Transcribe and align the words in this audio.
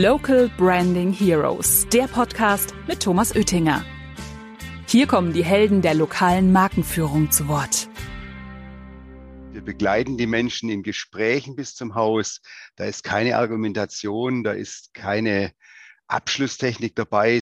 Local 0.00 0.48
Branding 0.56 1.12
Heroes, 1.12 1.86
der 1.92 2.04
Podcast 2.04 2.72
mit 2.88 3.00
Thomas 3.00 3.36
Oettinger. 3.36 3.84
Hier 4.86 5.06
kommen 5.06 5.34
die 5.34 5.44
Helden 5.44 5.82
der 5.82 5.92
lokalen 5.92 6.50
Markenführung 6.50 7.30
zu 7.30 7.46
Wort. 7.46 7.90
Wir 9.50 9.60
begleiten 9.60 10.16
die 10.16 10.26
Menschen 10.26 10.70
in 10.70 10.82
Gesprächen 10.82 11.56
bis 11.56 11.74
zum 11.74 11.94
Haus. 11.94 12.40
Da 12.76 12.86
ist 12.86 13.04
keine 13.04 13.36
Argumentation, 13.36 14.42
da 14.44 14.52
ist 14.52 14.94
keine 14.94 15.52
Abschlusstechnik 16.06 16.96
dabei. 16.96 17.40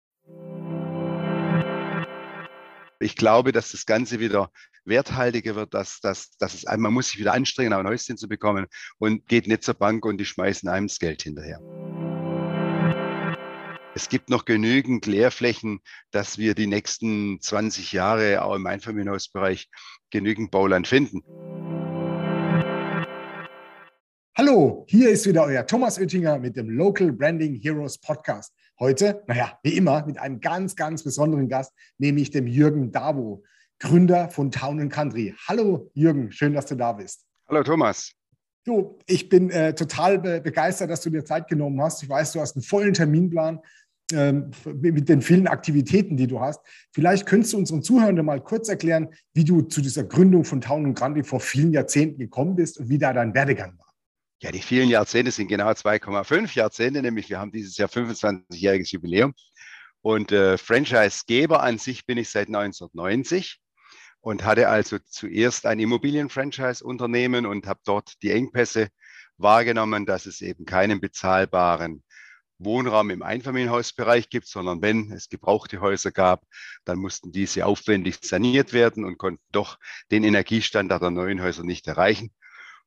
Ich 3.00 3.16
glaube, 3.16 3.52
dass 3.52 3.74
das 3.74 3.86
Ganze 3.86 4.20
wieder 4.20 4.50
werthaltiger 4.86 5.54
wird, 5.54 5.76
dass, 5.76 6.00
dass, 6.00 6.36
dass 6.40 6.56
es, 6.56 6.66
man 6.66 6.94
muss 6.94 7.10
sich 7.10 7.20
wieder 7.20 7.34
anstrengen, 7.34 7.74
ein 7.74 7.86
Häuschen 7.86 8.18
zu 8.18 8.28
bekommen 8.28 8.66
und 8.98 9.28
geht 9.28 9.48
nicht 9.48 9.62
zur 9.62 9.76
Bank 9.76 10.04
und 10.04 10.18
die 10.18 10.26
schmeißen 10.26 10.68
einem 10.68 10.88
das 10.88 10.98
Geld 10.98 11.22
hinterher. 11.22 11.62
Es 14.00 14.08
gibt 14.08 14.30
noch 14.30 14.46
genügend 14.46 15.08
Leerflächen, 15.08 15.82
dass 16.12 16.38
wir 16.38 16.56
die 16.56 16.68
nächsten 16.68 17.42
20 17.42 17.92
Jahre 17.92 18.42
auch 18.44 18.56
im 18.56 18.66
Einfamilienhausbereich 18.66 19.70
genügend 20.10 20.52
Bauland 20.52 20.88
finden. 20.88 21.22
Hallo, 24.38 24.86
hier 24.88 25.10
ist 25.10 25.28
wieder 25.28 25.44
euer 25.44 25.68
Thomas 25.68 26.00
Oettinger 26.00 26.40
mit 26.40 26.56
dem 26.56 26.70
Local 26.70 27.12
Branding 27.12 27.56
Heroes 27.56 27.98
Podcast. 27.98 28.54
Heute, 28.80 29.22
naja, 29.28 29.60
wie 29.64 29.76
immer, 29.76 30.06
mit 30.06 30.18
einem 30.18 30.40
ganz, 30.40 30.78
ganz 30.78 31.04
besonderen 31.04 31.50
Gast, 31.50 31.74
nämlich 31.98 32.32
dem 32.32 32.48
Jürgen 32.48 32.94
Davo, 32.94 33.44
Gründer 33.80 34.30
von 34.30 34.50
Town 34.50 34.88
Country. 34.88 35.36
Hallo 35.46 35.92
Jürgen, 35.94 36.32
schön, 36.32 36.54
dass 36.54 36.68
du 36.68 36.76
da 36.76 36.94
bist. 36.94 37.26
Hallo 37.50 37.64
Thomas. 37.64 38.14
Du, 38.64 38.98
ich 39.08 39.28
bin 39.28 39.50
äh, 39.50 39.74
total 39.74 40.20
be 40.20 40.40
begeistert, 40.40 40.90
dass 40.90 41.02
du 41.02 41.10
dir 41.10 41.26
Zeit 41.26 41.50
genommen 41.50 41.82
hast. 41.82 42.02
Ich 42.04 42.08
weiß, 42.10 42.32
du 42.32 42.40
hast 42.40 42.56
einen 42.56 42.64
vollen 42.64 42.94
Terminplan 42.94 43.60
mit 44.12 45.10
den 45.10 45.22
vielen 45.22 45.48
Aktivitäten, 45.48 46.18
die 46.18 46.28
du 46.28 46.40
hast. 46.40 46.62
Vielleicht 46.92 47.26
könntest 47.26 47.54
du 47.54 47.58
unseren 47.58 47.84
Zuhörern 47.84 48.26
mal 48.26 48.42
kurz 48.42 48.70
erklären, 48.70 49.10
wie 49.34 49.44
du 49.44 49.62
zu 49.62 49.82
dieser 49.82 50.04
Gründung 50.04 50.46
von 50.46 50.62
Town 50.62 50.94
Country 50.94 51.24
vor 51.24 51.40
vielen 51.40 51.72
Jahrzehnten 51.72 52.18
gekommen 52.18 52.56
bist 52.56 52.80
und 52.80 52.90
wie 52.90 52.98
da 52.98 53.14
dein 53.14 53.34
Werdegang 53.34 53.78
war. 53.78 53.94
Ja, 54.42 54.52
die 54.52 54.62
vielen 54.62 54.90
Jahrzehnte 54.90 55.32
sind 55.32 55.48
genau 55.48 55.70
2,5 55.70 56.56
Jahrzehnte, 56.56 57.02
nämlich 57.02 57.30
wir 57.30 57.40
haben 57.40 57.52
dieses 57.52 57.76
Jahr 57.78 57.90
25-jähriges 57.90 58.92
Jubiläum. 58.94 59.34
Und 60.02 60.32
äh, 60.32 60.58
Franchise-Geber 60.58 61.62
an 61.62 61.78
sich 61.78 62.06
bin 62.06 62.18
ich 62.18 62.30
seit 62.30 62.48
1990 62.48 63.60
und 64.22 64.46
hatte 64.46 64.70
also 64.70 64.98
zuerst 65.06 65.66
ein 65.66 65.80
Immobilien-Franchise-Unternehmen 65.80 67.46
und 67.46 67.68
habe 67.68 67.82
dort 67.86 68.14
die 68.24 68.32
Engpässe 68.32 68.88
wahrgenommen, 69.38 70.06
dass 70.06 70.26
es 70.26 70.42
eben 70.42 70.66
keinen 70.66 71.02
bezahlbaren 71.02 72.04
Wohnraum 72.60 73.10
im 73.10 73.24
Einfamilienhausbereich 73.24 74.30
gibt, 74.30 74.48
sondern 74.48 74.82
wenn 74.82 75.12
es 75.12 75.30
gebrauchte 75.30 75.82
Häuser 75.82 76.12
gab, 76.12 76.44
dann 76.86 77.00
mussten 77.00 77.32
diese 77.32 77.66
aufwendig 77.66 78.20
saniert 78.22 78.74
werden 78.74 79.06
und 79.06 79.18
konnten 79.18 79.44
doch 79.52 79.80
den 80.12 80.24
Energiestandard 80.24 81.02
der 81.02 81.12
neuen 81.12 81.42
Häuser 81.42 81.64
nicht 81.64 81.88
erreichen. 81.88 82.32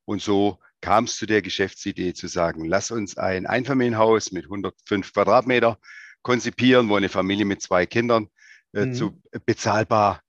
Und 0.05 0.21
so 0.21 0.59
kam 0.81 1.05
es 1.05 1.15
zu 1.15 1.25
der 1.25 1.41
Geschäftsidee 1.41 2.13
zu 2.13 2.27
sagen, 2.27 2.65
lass 2.65 2.91
uns 2.91 3.17
ein 3.17 3.47
Einfamilienhaus 3.47 4.31
mit 4.31 4.45
105 4.45 5.13
Quadratmeter 5.13 5.79
konzipieren, 6.21 6.89
wo 6.89 6.95
eine 6.95 7.09
Familie 7.09 7.45
mit 7.45 7.61
zwei 7.61 7.85
Kindern 7.85 8.27
äh, 8.73 8.85
mhm. 8.85 8.93
zu 8.93 9.21
bezahlbar 9.45 10.21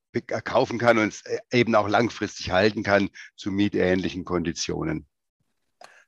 kaufen 0.45 0.78
kann 0.78 0.98
und 0.98 1.09
es 1.09 1.22
äh, 1.22 1.39
eben 1.53 1.75
auch 1.75 1.89
langfristig 1.89 2.50
halten 2.50 2.83
kann 2.83 3.11
zu 3.37 3.50
mietähnlichen 3.50 4.25
Konditionen. 4.25 5.06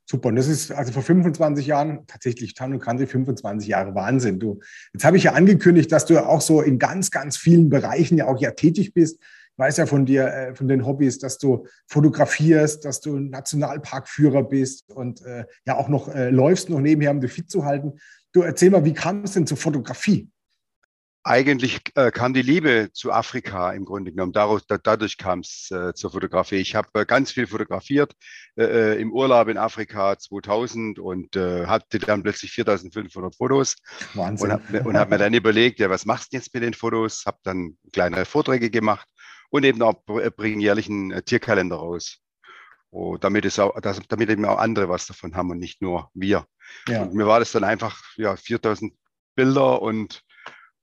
Super. 0.08 0.28
Und 0.28 0.36
das 0.36 0.46
ist 0.46 0.70
also 0.70 0.92
vor 0.92 1.02
25 1.02 1.66
Jahren 1.66 2.06
tatsächlich 2.06 2.54
Town 2.54 2.72
und 2.72 2.80
Country 2.80 3.06
25 3.06 3.68
Jahre 3.68 3.94
Wahnsinn. 3.94 4.38
Du, 4.38 4.60
jetzt 4.92 5.04
habe 5.04 5.16
ich 5.16 5.24
ja 5.24 5.32
angekündigt, 5.32 5.90
dass 5.90 6.06
du 6.06 6.24
auch 6.24 6.40
so 6.40 6.62
in 6.62 6.78
ganz, 6.78 7.10
ganz 7.10 7.36
vielen 7.36 7.68
Bereichen 7.68 8.16
ja 8.16 8.26
auch 8.26 8.40
ja 8.40 8.52
tätig 8.52 8.94
bist 8.94 9.18
weiß 9.56 9.78
ja 9.78 9.86
von 9.86 10.04
dir, 10.04 10.26
äh, 10.26 10.54
von 10.54 10.68
den 10.68 10.84
Hobbys, 10.86 11.18
dass 11.18 11.38
du 11.38 11.66
fotografierst, 11.86 12.84
dass 12.84 13.00
du 13.00 13.18
Nationalparkführer 13.18 14.42
bist 14.42 14.90
und 14.90 15.22
äh, 15.22 15.44
ja 15.66 15.76
auch 15.76 15.88
noch 15.88 16.14
äh, 16.14 16.30
läufst, 16.30 16.70
noch 16.70 16.80
nebenher, 16.80 17.10
um 17.10 17.20
dich 17.20 17.32
fit 17.32 17.50
zu 17.50 17.64
halten. 17.64 17.94
Du 18.32 18.42
erzähl 18.42 18.70
mal, 18.70 18.84
wie 18.84 18.92
kam 18.92 19.24
es 19.24 19.32
denn 19.32 19.46
zur 19.46 19.56
Fotografie? 19.56 20.28
Eigentlich 21.26 21.80
äh, 21.96 22.12
kam 22.12 22.34
die 22.34 22.42
Liebe 22.42 22.90
zu 22.92 23.10
Afrika 23.10 23.72
im 23.72 23.84
Grunde 23.84 24.12
genommen. 24.12 24.32
Dadurch, 24.32 24.62
da, 24.68 24.78
dadurch 24.78 25.18
kam 25.18 25.40
es 25.40 25.68
äh, 25.72 25.92
zur 25.92 26.12
Fotografie. 26.12 26.54
Ich 26.54 26.76
habe 26.76 26.88
äh, 26.94 27.04
ganz 27.04 27.32
viel 27.32 27.48
fotografiert 27.48 28.14
äh, 28.54 28.62
äh, 28.62 29.00
im 29.00 29.12
Urlaub 29.12 29.48
in 29.48 29.58
Afrika 29.58 30.16
2000 30.16 31.00
und 31.00 31.34
äh, 31.34 31.66
hatte 31.66 31.98
dann 31.98 32.22
plötzlich 32.22 32.52
4500 32.52 33.34
Fotos. 33.34 33.74
Wahnsinn. 34.14 34.52
Und 34.52 34.96
habe 34.96 35.00
hab 35.00 35.10
mir 35.10 35.18
dann 35.18 35.34
überlegt, 35.34 35.80
ja, 35.80 35.90
was 35.90 36.06
machst 36.06 36.32
du 36.32 36.36
jetzt 36.36 36.54
mit 36.54 36.62
den 36.62 36.74
Fotos? 36.74 37.24
Habe 37.26 37.38
dann 37.42 37.76
kleinere 37.92 38.24
Vorträge 38.24 38.70
gemacht 38.70 39.08
und 39.50 39.64
eben 39.64 39.82
auch 39.82 40.00
äh, 40.20 40.30
bringen 40.30 40.60
jährlich 40.60 40.88
einen 40.88 41.10
äh, 41.10 41.22
Tierkalender 41.22 41.74
raus. 41.74 42.18
Oh, 42.92 43.16
damit, 43.16 43.44
es 43.46 43.58
auch, 43.58 43.80
dass, 43.80 43.98
damit 44.06 44.30
eben 44.30 44.44
auch 44.44 44.58
andere 44.58 44.88
was 44.88 45.08
davon 45.08 45.34
haben 45.34 45.50
und 45.50 45.58
nicht 45.58 45.82
nur 45.82 46.08
wir. 46.14 46.46
Ja. 46.86 47.02
Und 47.02 47.14
mir 47.14 47.26
war 47.26 47.40
das 47.40 47.50
dann 47.50 47.64
einfach 47.64 48.00
ja, 48.16 48.36
4000 48.36 48.94
Bilder 49.34 49.82
und 49.82 50.22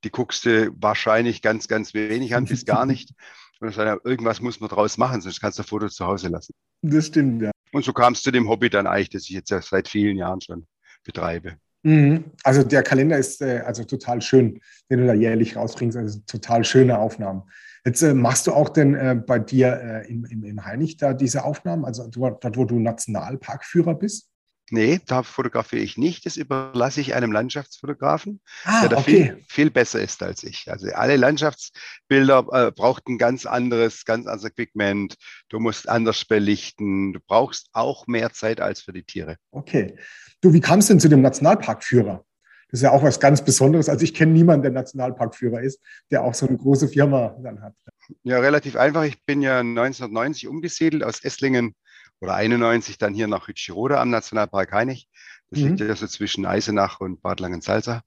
die 0.03 0.12
guckst 0.12 0.46
du 0.46 0.72
wahrscheinlich 0.75 1.41
ganz, 1.41 1.68
ganz 1.68 1.94
wenig 1.94 2.36
an, 2.36 2.46
bis 2.46 2.66
gar 2.66 2.86
nicht. 2.86 3.14
Und 3.59 3.78
dann, 3.78 4.00
irgendwas 4.03 4.41
muss 4.41 4.59
man 4.59 4.69
draus 4.69 4.97
machen, 4.97 5.22
sonst 5.22 5.40
kannst 5.40 5.58
du 5.58 5.64
Fotos 5.64 5.96
zu 5.96 6.06
Hause 6.06 6.28
lassen. 6.28 6.53
Das 6.81 7.08
stimmt, 7.08 7.41
ja. 7.41 7.52
Und 7.72 7.86
so 7.86 7.94
kam 7.94 8.14
es 8.14 8.22
zu 8.22 8.31
dem 8.31 8.50
Hobby 8.50 8.69
dann 8.69 8.88
eigentlich, 8.88 9.09
das 9.09 9.24
ich 9.24 9.30
jetzt 9.30 9.53
seit 9.69 9.88
vielen 9.88 10.18
Jahren 10.18 10.41
schon 10.41 10.68
betreibe. 11.06 11.56
Mhm. 11.84 12.25
Also 12.44 12.64
der 12.64 12.84
Kalender 12.84 13.18
ist 13.18 13.41
äh, 13.41 13.62
also 13.66 13.84
total 13.84 14.22
schön, 14.22 14.59
den 14.90 15.00
du 15.00 15.08
da 15.08 15.14
jährlich 15.14 15.56
rausbringst. 15.56 15.97
Also 15.97 16.20
total 16.28 16.64
schöne 16.64 16.97
Aufnahmen. 16.97 17.44
Jetzt 17.85 18.02
äh, 18.02 18.14
machst 18.14 18.47
du 18.47 18.53
auch 18.53 18.70
denn 18.70 18.96
äh, 18.96 19.16
bei 19.16 19.40
dir 19.40 19.80
äh, 19.81 20.09
im, 20.09 20.25
im, 20.25 20.44
im 20.44 20.66
Heinig 20.66 20.97
da 20.97 21.14
diese 21.14 21.44
Aufnahmen, 21.44 21.84
also 21.84 22.08
dort, 22.08 22.58
wo 22.58 22.66
du 22.66 22.80
Nationalparkführer 22.80 23.96
bist? 23.96 24.30
Nee, 24.73 25.00
da 25.06 25.22
fotografiere 25.22 25.84
ich 25.84 26.00
nicht. 26.00 26.25
Das 26.25 26.35
überlasse 26.35 27.00
ich 27.00 27.13
einem 27.13 27.31
Landschaftsfotografen, 27.31 28.41
ah, 28.66 28.81
der 28.81 28.89
da 28.89 28.97
okay. 28.97 29.11
viel, 29.11 29.45
viel 29.47 29.69
besser 29.69 30.01
ist 30.01 30.23
als 30.23 30.41
ich. 30.41 30.66
Also 30.67 30.88
alle 30.88 31.16
Landschaftsbilder 31.16 32.47
äh, 32.51 32.72
braucht 32.72 33.07
ein 33.07 33.19
ganz 33.19 33.45
anderes, 33.45 34.03
ganz 34.03 34.25
anderes 34.25 34.50
Equipment. 34.50 35.13
Du 35.50 35.59
musst 35.59 35.88
anders 35.88 36.25
belichten. 36.25 37.13
Du 37.13 37.19
brauchst 37.19 37.69
auch 37.73 38.07
mehr 38.07 38.34
Zeit 38.34 38.61
als 38.61 38.81
für 38.81 38.94
die 38.94 39.03
Tiere. 39.03 39.35
Okay. 39.51 39.95
Du, 40.41 40.53
wie 40.53 40.59
kam 40.59 40.79
es 40.79 40.88
denn 40.88 41.00
zu 41.00 41.07
dem 41.07 41.22
Nationalparkführer? 41.22 42.25
Das 42.72 42.79
ist 42.79 42.84
ja 42.84 42.90
auch 42.94 43.03
was 43.03 43.19
ganz 43.19 43.45
Besonderes. 43.45 43.90
Also 43.90 44.03
ich 44.03 44.16
kenne 44.16 44.31
niemanden, 44.31 44.63
der 44.63 44.72
Nationalparkführer 44.72 45.61
ist, 45.61 45.79
der 46.09 46.23
auch 46.23 46.34
so 46.34 46.47
eine 46.47 46.57
große 46.57 46.88
Firma 46.88 47.38
dann 47.44 47.61
hat. 47.61 47.75
Ja, 48.23 48.40
relativ 48.40 48.75
einfach. 48.75 49.03
Ich 49.03 49.23
bin 49.23 49.44
ja 49.44 49.59
1990 49.59 50.47
umgesiedelt 50.47 51.03
aus 51.03 51.23
Esslingen 51.23 51.75
oder 52.23 52.35
91 52.35 52.97
dann 52.97 53.13
hier 53.13 53.28
nach 53.28 53.50
Hütschirode 53.50 54.00
am 54.00 54.09
Nationalpark 54.09 54.72
Heinig. 54.72 55.09
Das 55.50 55.59
mhm. 55.59 55.67
liegt 55.67 55.81
ja 55.81 55.94
so 55.94 56.07
zwischen 56.07 56.45
Eisenach 56.45 57.01
und 57.01 57.22
Bad 57.22 57.41
Langensalza. 57.41 58.01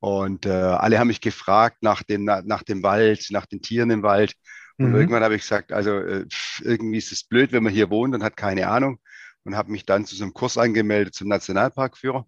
Und 0.00 0.46
äh, 0.46 0.50
alle 0.50 0.98
haben 0.98 1.08
mich 1.08 1.20
gefragt 1.20 1.82
nach 1.82 2.02
dem, 2.02 2.24
nach 2.24 2.62
dem 2.62 2.82
Wald, 2.82 3.26
nach 3.30 3.44
den 3.44 3.60
Tieren 3.60 3.90
im 3.90 4.02
Wald. 4.02 4.32
Und 4.78 4.88
mhm. 4.88 4.94
irgendwann 4.96 5.22
habe 5.22 5.34
ich 5.34 5.42
gesagt, 5.42 5.70
also 5.70 5.98
äh, 5.98 6.24
irgendwie 6.62 6.96
ist 6.96 7.12
es 7.12 7.24
blöd, 7.24 7.52
wenn 7.52 7.62
man 7.62 7.74
hier 7.74 7.90
wohnt 7.90 8.14
und 8.14 8.24
hat 8.24 8.38
keine 8.38 8.68
Ahnung. 8.68 8.98
Und 9.44 9.54
habe 9.54 9.70
mich 9.70 9.84
dann 9.84 10.06
zu 10.06 10.16
so 10.16 10.24
einem 10.24 10.32
Kurs 10.32 10.56
angemeldet 10.56 11.14
zum 11.14 11.28
Nationalparkführer. 11.28 12.26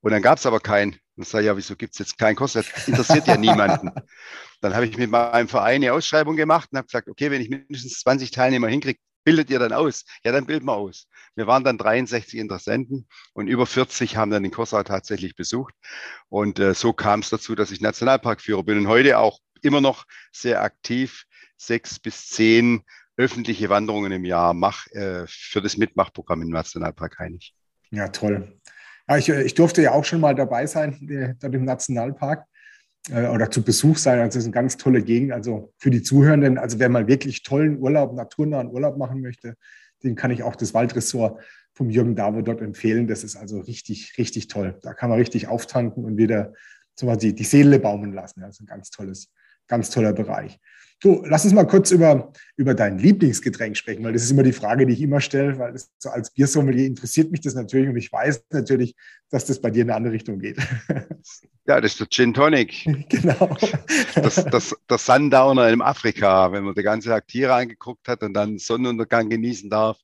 Und 0.00 0.12
dann 0.12 0.22
gab 0.22 0.38
es 0.38 0.46
aber 0.46 0.60
keinen. 0.60 0.96
Und 1.16 1.26
sage 1.26 1.46
ja, 1.46 1.56
wieso 1.56 1.74
gibt 1.74 1.94
es 1.94 1.98
jetzt 1.98 2.18
keinen 2.18 2.36
Kurs? 2.36 2.52
Das 2.52 2.86
interessiert 2.86 3.26
ja 3.26 3.36
niemanden. 3.36 3.90
Dann 4.60 4.74
habe 4.74 4.86
ich 4.86 4.96
mit 4.96 5.10
meinem 5.10 5.48
Verein 5.48 5.82
eine 5.82 5.92
Ausschreibung 5.92 6.36
gemacht 6.36 6.68
und 6.70 6.78
habe 6.78 6.86
gesagt, 6.86 7.08
okay, 7.08 7.30
wenn 7.30 7.42
ich 7.42 7.50
mindestens 7.50 8.00
20 8.00 8.30
Teilnehmer 8.30 8.68
hinkriege, 8.68 9.00
bildet 9.24 9.50
ihr 9.50 9.58
dann 9.58 9.72
aus? 9.72 10.04
Ja, 10.24 10.32
dann 10.32 10.46
bilden 10.46 10.66
wir 10.66 10.74
aus. 10.74 11.08
Wir 11.34 11.46
waren 11.46 11.64
dann 11.64 11.78
63 11.78 12.38
Interessenten 12.38 13.06
und 13.32 13.46
über 13.46 13.66
40 13.66 14.16
haben 14.16 14.30
dann 14.30 14.42
den 14.42 14.52
Kurs 14.52 14.74
auch 14.74 14.82
tatsächlich 14.82 15.36
besucht. 15.36 15.74
Und 16.28 16.58
äh, 16.58 16.74
so 16.74 16.92
kam 16.92 17.20
es 17.20 17.30
dazu, 17.30 17.54
dass 17.54 17.70
ich 17.70 17.80
Nationalparkführer 17.80 18.62
bin 18.62 18.78
und 18.78 18.88
heute 18.88 19.18
auch 19.18 19.38
immer 19.62 19.80
noch 19.80 20.04
sehr 20.32 20.62
aktiv 20.62 21.24
sechs 21.56 21.98
bis 21.98 22.28
zehn 22.28 22.82
öffentliche 23.16 23.68
Wanderungen 23.68 24.12
im 24.12 24.24
Jahr 24.24 24.54
mache 24.54 24.90
äh, 24.94 25.24
für 25.28 25.60
das 25.60 25.76
Mitmachprogramm 25.76 26.42
im 26.42 26.48
Nationalpark 26.48 27.18
Heinig. 27.18 27.54
Ja, 27.90 28.08
toll. 28.08 28.58
Ja, 29.08 29.18
ich, 29.18 29.28
ich, 29.28 29.54
durfte 29.54 29.82
ja 29.82 29.92
auch 29.92 30.04
schon 30.04 30.20
mal 30.20 30.34
dabei 30.34 30.66
sein, 30.66 31.08
äh, 31.08 31.34
dort 31.38 31.54
im 31.54 31.64
Nationalpark 31.64 32.46
äh, 33.10 33.26
oder 33.26 33.50
zu 33.50 33.62
Besuch 33.62 33.96
sein. 33.96 34.20
Also 34.20 34.38
es 34.38 34.44
ist 34.44 34.48
eine 34.48 34.54
ganz 34.54 34.76
tolle 34.76 35.02
Gegend. 35.02 35.32
Also 35.32 35.72
für 35.78 35.90
die 35.90 36.02
Zuhörenden, 36.02 36.58
also 36.58 36.78
wer 36.78 36.88
mal 36.88 37.08
wirklich 37.08 37.42
tollen 37.42 37.78
Urlaub, 37.78 38.14
naturnahen 38.14 38.68
Urlaub 38.68 38.96
machen 38.96 39.20
möchte, 39.20 39.56
den 40.02 40.14
kann 40.14 40.30
ich 40.30 40.42
auch 40.42 40.56
das 40.56 40.74
Waldressort 40.74 41.40
vom 41.74 41.90
Jürgen 41.90 42.14
Davo 42.14 42.42
dort 42.42 42.60
empfehlen. 42.60 43.06
Das 43.06 43.24
ist 43.24 43.36
also 43.36 43.60
richtig, 43.60 44.14
richtig 44.18 44.48
toll. 44.48 44.78
Da 44.82 44.94
kann 44.94 45.10
man 45.10 45.18
richtig 45.18 45.48
auftanken 45.48 46.04
und 46.04 46.16
wieder 46.16 46.52
die, 47.00 47.34
die 47.34 47.44
Seele 47.44 47.78
baumeln 47.78 48.12
lassen. 48.12 48.40
Das 48.40 48.56
ist 48.56 48.60
ein 48.60 48.66
ganz 48.66 48.90
tolles, 48.90 49.32
ganz 49.72 49.88
toller 49.88 50.12
Bereich. 50.12 50.58
Du, 51.00 51.24
lass 51.26 51.44
uns 51.44 51.54
mal 51.54 51.66
kurz 51.66 51.90
über, 51.90 52.30
über 52.56 52.74
dein 52.74 52.98
Lieblingsgetränk 52.98 53.74
sprechen, 53.74 54.04
weil 54.04 54.12
das 54.12 54.22
ist 54.22 54.30
immer 54.30 54.42
die 54.42 54.52
Frage, 54.52 54.84
die 54.86 54.92
ich 54.92 55.00
immer 55.00 55.20
stelle, 55.22 55.58
weil 55.58 55.72
das, 55.72 55.90
so 55.98 56.10
als 56.10 56.30
Biersommelier 56.30 56.86
interessiert 56.86 57.32
mich 57.32 57.40
das 57.40 57.54
natürlich 57.54 57.88
und 57.88 57.96
ich 57.96 58.12
weiß 58.12 58.44
natürlich, 58.50 58.94
dass 59.30 59.46
das 59.46 59.62
bei 59.62 59.70
dir 59.70 59.82
in 59.82 59.88
eine 59.88 59.96
andere 59.96 60.12
Richtung 60.14 60.38
geht. 60.38 60.58
Ja, 61.64 61.80
das 61.80 61.92
ist 61.92 62.00
der 62.00 62.08
Gin 62.10 62.34
Tonic. 62.34 62.84
Genau. 63.08 63.56
Das, 64.16 64.44
das, 64.50 64.74
der 64.90 64.98
Sundowner 64.98 65.68
in 65.68 65.80
Afrika, 65.80 66.50
wenn 66.50 66.64
man 66.64 66.74
die 66.74 66.82
ganze 66.82 67.08
Tag 67.10 67.28
Tiere 67.28 67.54
angeguckt 67.54 68.08
hat 68.08 68.24
und 68.24 68.34
dann 68.34 68.58
Sonnenuntergang 68.58 69.30
genießen 69.30 69.70
darf 69.70 69.96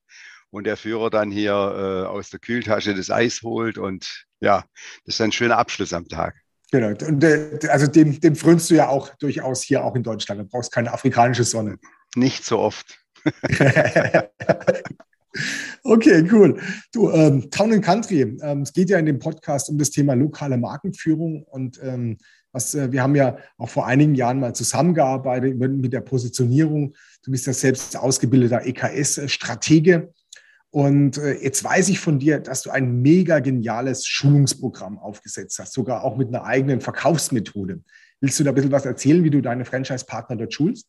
und 0.51 0.69
der 0.69 0.77
Führer 0.77 1.11
dann 1.11 1.33
hier 1.33 1.51
äh, 1.51 2.07
aus 2.07 2.31
der 2.31 2.39
Kühltasche 2.39 2.95
das 2.95 3.11
Eis 3.11 3.43
holt 3.43 3.77
und 3.77 4.27
ja, 4.39 4.65
das 5.05 5.17
ist 5.17 5.21
ein 5.21 5.33
schöner 5.33 5.59
Abschluss 5.59 5.93
am 5.93 6.07
Tag. 6.07 6.37
Genau. 6.71 6.89
Und 6.89 7.25
äh, 7.25 7.59
also 7.69 7.87
dem, 7.87 8.21
dem 8.21 8.37
frönst 8.37 8.71
du 8.71 8.75
ja 8.75 8.89
auch 8.89 9.15
durchaus 9.17 9.63
hier 9.63 9.85
auch 9.85 9.95
in 9.95 10.03
Deutschland. 10.03 10.41
Du 10.41 10.45
brauchst 10.45 10.73
keine 10.73 10.93
afrikanische 10.93 11.45
Sonne. 11.45 11.79
Nicht 12.15 12.45
so 12.45 12.59
oft. 12.59 12.99
okay, 15.83 16.29
cool. 16.31 16.61
Du, 16.93 17.11
ähm, 17.11 17.51
Town 17.51 17.73
and 17.73 17.85
Country. 17.85 18.21
Ähm, 18.43 18.63
es 18.63 18.73
geht 18.73 18.91
ja 18.91 18.99
in 18.99 19.07
dem 19.07 19.19
Podcast 19.19 19.71
um 19.71 19.79
das 19.79 19.91
Thema 19.91 20.15
lokale 20.15 20.59
Markenführung 20.59 21.43
und 21.45 21.81
ähm, 21.83 22.19
was, 22.53 22.75
äh, 22.75 22.93
wir 22.93 23.03
haben 23.03 23.15
ja 23.15 23.37
auch 23.57 23.69
vor 23.69 23.87
einigen 23.87 24.15
Jahren 24.15 24.41
mal 24.41 24.55
zusammengearbeitet 24.55 25.57
mit 25.59 25.93
der 25.93 26.01
Positionierung. 26.01 26.95
Du 27.23 27.31
bist 27.31 27.47
ja 27.47 27.53
selbst 27.53 27.97
ausgebildeter 27.97 28.67
EKS-Stratege. 28.67 30.13
Und 30.71 31.17
äh, 31.17 31.35
jetzt 31.43 31.65
weiß 31.65 31.89
ich 31.89 31.99
von 31.99 32.19
dir, 32.19 32.41
dass 32.41 32.63
du 32.63 32.71
ein 32.71 33.01
mega 33.01 33.39
geniales 33.41 34.07
Schulungsprogramm 34.07 34.99
aufgesetzt 34.99 35.59
hast, 35.59 35.73
sogar 35.73 36.05
auch 36.05 36.17
mit 36.17 36.29
einer 36.29 36.45
eigenen 36.45 36.81
Verkaufsmethode. 36.81 37.83
Willst 38.21 38.39
du 38.39 38.45
da 38.45 38.51
ein 38.51 38.55
bisschen 38.55 38.73
was 38.73 38.85
erzählen, 38.85 39.25
wie 39.25 39.31
du 39.31 39.41
deine 39.41 39.65
Franchise-Partner 39.65 40.37
dort 40.37 40.53
schulst? 40.53 40.87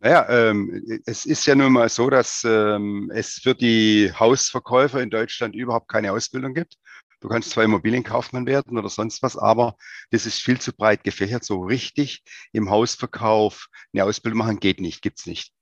Naja, 0.00 0.28
ähm, 0.28 1.00
es 1.06 1.24
ist 1.24 1.46
ja 1.46 1.54
nun 1.54 1.72
mal 1.72 1.88
so, 1.88 2.10
dass 2.10 2.42
ähm, 2.44 3.10
es 3.14 3.40
für 3.42 3.54
die 3.54 4.12
Hausverkäufer 4.12 5.00
in 5.00 5.08
Deutschland 5.08 5.54
überhaupt 5.54 5.88
keine 5.88 6.12
Ausbildung 6.12 6.52
gibt. 6.52 6.76
Du 7.20 7.28
kannst 7.28 7.50
zwar 7.50 7.64
Immobilienkaufmann 7.64 8.44
werden 8.46 8.76
oder 8.76 8.90
sonst 8.90 9.22
was, 9.22 9.38
aber 9.38 9.76
das 10.10 10.26
ist 10.26 10.42
viel 10.42 10.60
zu 10.60 10.74
breit 10.74 11.04
gefächert. 11.04 11.42
So 11.42 11.62
richtig 11.62 12.22
im 12.52 12.68
Hausverkauf 12.68 13.68
eine 13.94 14.04
Ausbildung 14.04 14.38
machen 14.40 14.60
geht 14.60 14.78
nicht, 14.78 15.00
gibt's 15.00 15.24
nicht. 15.24 15.54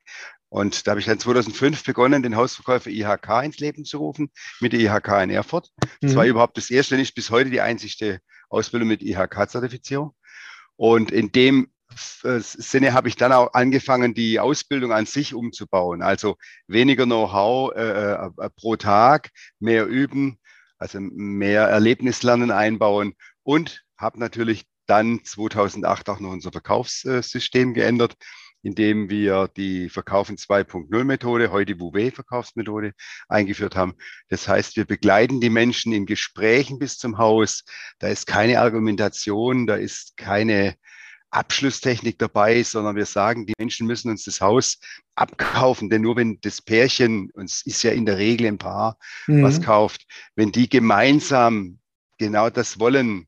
Und 0.52 0.86
da 0.86 0.90
habe 0.90 1.00
ich 1.00 1.06
dann 1.06 1.18
2005 1.18 1.82
begonnen, 1.82 2.22
den 2.22 2.36
Hausverkäufer 2.36 2.90
IHK 2.90 3.42
ins 3.42 3.58
Leben 3.58 3.86
zu 3.86 3.96
rufen, 3.96 4.30
mit 4.60 4.74
der 4.74 4.80
IHK 4.80 5.22
in 5.22 5.30
Erfurt. 5.30 5.70
Das 6.02 6.12
mhm. 6.12 6.16
war 6.16 6.26
überhaupt 6.26 6.58
das 6.58 6.70
erste, 6.70 6.96
nicht 6.96 7.14
bis 7.14 7.30
heute 7.30 7.48
die 7.48 7.62
einzigste 7.62 8.20
Ausbildung 8.50 8.88
mit 8.88 9.00
IHK-Zertifizierung. 9.00 10.14
Und 10.76 11.10
in 11.10 11.32
dem 11.32 11.70
äh, 12.24 12.38
Sinne 12.40 12.92
habe 12.92 13.08
ich 13.08 13.16
dann 13.16 13.32
auch 13.32 13.54
angefangen, 13.54 14.12
die 14.12 14.40
Ausbildung 14.40 14.92
an 14.92 15.06
sich 15.06 15.32
umzubauen. 15.32 16.02
Also 16.02 16.36
weniger 16.66 17.06
Know-how 17.06 17.74
äh, 17.74 18.12
äh, 18.12 18.50
pro 18.54 18.76
Tag, 18.76 19.30
mehr 19.58 19.86
üben, 19.86 20.38
also 20.76 20.98
mehr 21.00 21.62
Erlebnislernen 21.62 22.50
einbauen 22.50 23.14
und 23.42 23.84
habe 23.96 24.20
natürlich 24.20 24.66
dann 24.86 25.24
2008 25.24 26.10
auch 26.10 26.20
noch 26.20 26.30
unser 26.30 26.52
Verkaufssystem 26.52 27.72
geändert, 27.72 28.16
indem 28.62 29.10
wir 29.10 29.48
die 29.56 29.88
Verkaufen 29.88 30.36
2.0 30.36 31.04
Methode, 31.04 31.50
heute 31.50 31.74
Bouvet 31.74 32.14
Verkaufsmethode 32.14 32.92
eingeführt 33.28 33.76
haben. 33.76 33.94
Das 34.28 34.48
heißt, 34.48 34.76
wir 34.76 34.84
begleiten 34.84 35.40
die 35.40 35.50
Menschen 35.50 35.92
in 35.92 36.06
Gesprächen 36.06 36.78
bis 36.78 36.96
zum 36.96 37.18
Haus. 37.18 37.64
Da 37.98 38.08
ist 38.08 38.26
keine 38.26 38.60
Argumentation, 38.60 39.66
da 39.66 39.74
ist 39.74 40.16
keine 40.16 40.76
Abschlusstechnik 41.30 42.18
dabei, 42.18 42.62
sondern 42.62 42.94
wir 42.94 43.06
sagen, 43.06 43.46
die 43.46 43.54
Menschen 43.58 43.86
müssen 43.86 44.10
uns 44.10 44.24
das 44.24 44.40
Haus 44.40 44.78
abkaufen, 45.14 45.88
denn 45.88 46.02
nur 46.02 46.16
wenn 46.16 46.38
das 46.42 46.60
Pärchen, 46.60 47.30
uns 47.32 47.64
ist 47.64 47.82
ja 47.82 47.90
in 47.90 48.06
der 48.06 48.18
Regel 48.18 48.46
ein 48.46 48.58
Paar, 48.58 48.98
mhm. 49.26 49.42
was 49.42 49.60
kauft, 49.60 50.04
wenn 50.36 50.52
die 50.52 50.68
gemeinsam 50.68 51.78
genau 52.18 52.50
das 52.50 52.78
wollen, 52.78 53.26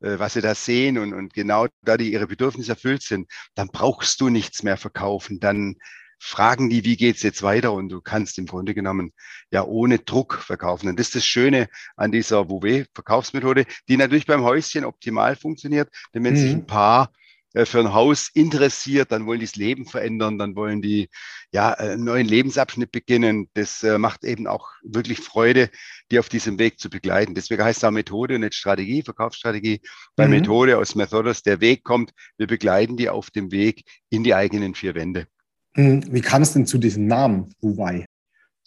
was 0.00 0.34
sie 0.34 0.40
da 0.40 0.54
sehen 0.54 0.98
und, 0.98 1.12
und 1.12 1.34
genau 1.34 1.66
da 1.82 1.96
die 1.96 2.12
ihre 2.12 2.26
Bedürfnisse 2.26 2.72
erfüllt 2.72 3.02
sind, 3.02 3.30
dann 3.54 3.68
brauchst 3.68 4.20
du 4.20 4.28
nichts 4.28 4.62
mehr 4.62 4.76
verkaufen. 4.76 5.40
Dann 5.40 5.76
fragen 6.18 6.68
die, 6.68 6.84
wie 6.84 6.96
geht's 6.96 7.22
jetzt 7.22 7.42
weiter? 7.42 7.72
Und 7.72 7.88
du 7.90 8.00
kannst 8.00 8.38
im 8.38 8.46
Grunde 8.46 8.74
genommen 8.74 9.12
ja 9.50 9.64
ohne 9.64 9.98
Druck 9.98 10.34
verkaufen. 10.34 10.88
Und 10.88 10.98
das 10.98 11.08
ist 11.08 11.16
das 11.16 11.24
Schöne 11.24 11.68
an 11.96 12.12
dieser 12.12 12.48
Vouvet-Verkaufsmethode, 12.48 13.66
die 13.88 13.96
natürlich 13.96 14.26
beim 14.26 14.42
Häuschen 14.42 14.84
optimal 14.84 15.36
funktioniert. 15.36 15.88
Denn 16.14 16.24
wenn 16.24 16.34
mhm. 16.34 16.38
sich 16.38 16.52
ein 16.52 16.66
Paar 16.66 17.12
äh, 17.12 17.27
für 17.54 17.80
ein 17.80 17.92
Haus 17.94 18.28
interessiert, 18.34 19.10
dann 19.10 19.26
wollen 19.26 19.40
die 19.40 19.46
das 19.46 19.56
Leben 19.56 19.86
verändern, 19.86 20.38
dann 20.38 20.54
wollen 20.54 20.82
die 20.82 21.08
ja 21.52 21.72
einen 21.72 22.04
neuen 22.04 22.26
Lebensabschnitt 22.26 22.92
beginnen. 22.92 23.48
Das 23.54 23.82
äh, 23.82 23.98
macht 23.98 24.24
eben 24.24 24.46
auch 24.46 24.68
wirklich 24.82 25.20
Freude, 25.20 25.70
die 26.10 26.18
auf 26.18 26.28
diesem 26.28 26.58
Weg 26.58 26.78
zu 26.78 26.90
begleiten. 26.90 27.34
Deswegen 27.34 27.64
heißt 27.64 27.78
es 27.78 27.84
auch 27.84 27.90
Methode 27.90 28.34
und 28.34 28.42
nicht 28.42 28.54
Strategie, 28.54 29.02
Verkaufsstrategie. 29.02 29.80
Bei 30.14 30.26
mhm. 30.26 30.34
Methode 30.34 30.78
aus 30.78 30.94
Methodos, 30.94 31.42
der 31.42 31.60
Weg 31.60 31.84
kommt, 31.84 32.12
wir 32.36 32.46
begleiten 32.46 32.96
die 32.96 33.08
auf 33.08 33.30
dem 33.30 33.50
Weg 33.50 33.84
in 34.10 34.24
die 34.24 34.34
eigenen 34.34 34.74
vier 34.74 34.94
Wände. 34.94 35.26
Mhm. 35.74 36.04
Wie 36.12 36.20
kam 36.20 36.42
es 36.42 36.52
denn 36.52 36.66
zu 36.66 36.78
diesem 36.78 37.06
Namen, 37.06 37.54
Huwei? 37.62 38.04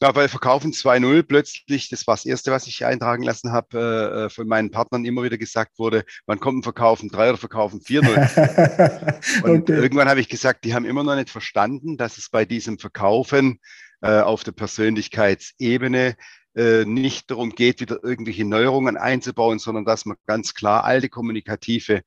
Ja, 0.01 0.11
bei 0.11 0.27
Verkaufen 0.27 0.71
2.0 0.71 1.21
plötzlich, 1.21 1.89
das 1.89 2.07
war 2.07 2.15
das 2.15 2.25
Erste, 2.25 2.51
was 2.51 2.65
ich 2.65 2.83
eintragen 2.85 3.21
lassen 3.21 3.51
habe, 3.51 3.77
äh, 3.77 4.25
äh, 4.25 4.29
von 4.31 4.47
meinen 4.47 4.71
Partnern 4.71 5.05
immer 5.05 5.21
wieder 5.21 5.37
gesagt 5.37 5.77
wurde, 5.77 6.05
wann 6.25 6.39
kommt 6.39 6.57
ein 6.57 6.63
Verkaufen 6.63 7.07
3 7.07 7.29
oder 7.29 7.37
Verkaufen 7.37 7.81
4.0? 7.81 9.43
Und 9.43 9.61
okay. 9.61 9.73
irgendwann 9.73 10.09
habe 10.09 10.19
ich 10.19 10.27
gesagt, 10.27 10.65
die 10.65 10.73
haben 10.73 10.85
immer 10.85 11.03
noch 11.03 11.15
nicht 11.15 11.29
verstanden, 11.29 11.97
dass 11.97 12.17
es 12.17 12.31
bei 12.31 12.45
diesem 12.45 12.79
Verkaufen 12.79 13.59
äh, 14.01 14.21
auf 14.21 14.43
der 14.43 14.53
Persönlichkeitsebene 14.53 16.15
äh, 16.55 16.83
nicht 16.83 17.29
darum 17.29 17.51
geht, 17.51 17.79
wieder 17.79 18.03
irgendwelche 18.03 18.43
Neuerungen 18.43 18.97
einzubauen, 18.97 19.59
sondern 19.59 19.85
dass 19.85 20.05
man 20.05 20.17
ganz 20.25 20.55
klar 20.55 20.83
alte 20.83 21.09
kommunikative 21.09 22.01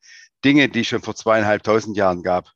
Dinge, 0.45 0.69
die 0.69 0.81
es 0.81 0.89
schon 0.89 1.03
vor 1.03 1.15
zweieinhalbtausend 1.15 1.97
Jahren 1.97 2.25
gab, 2.25 2.51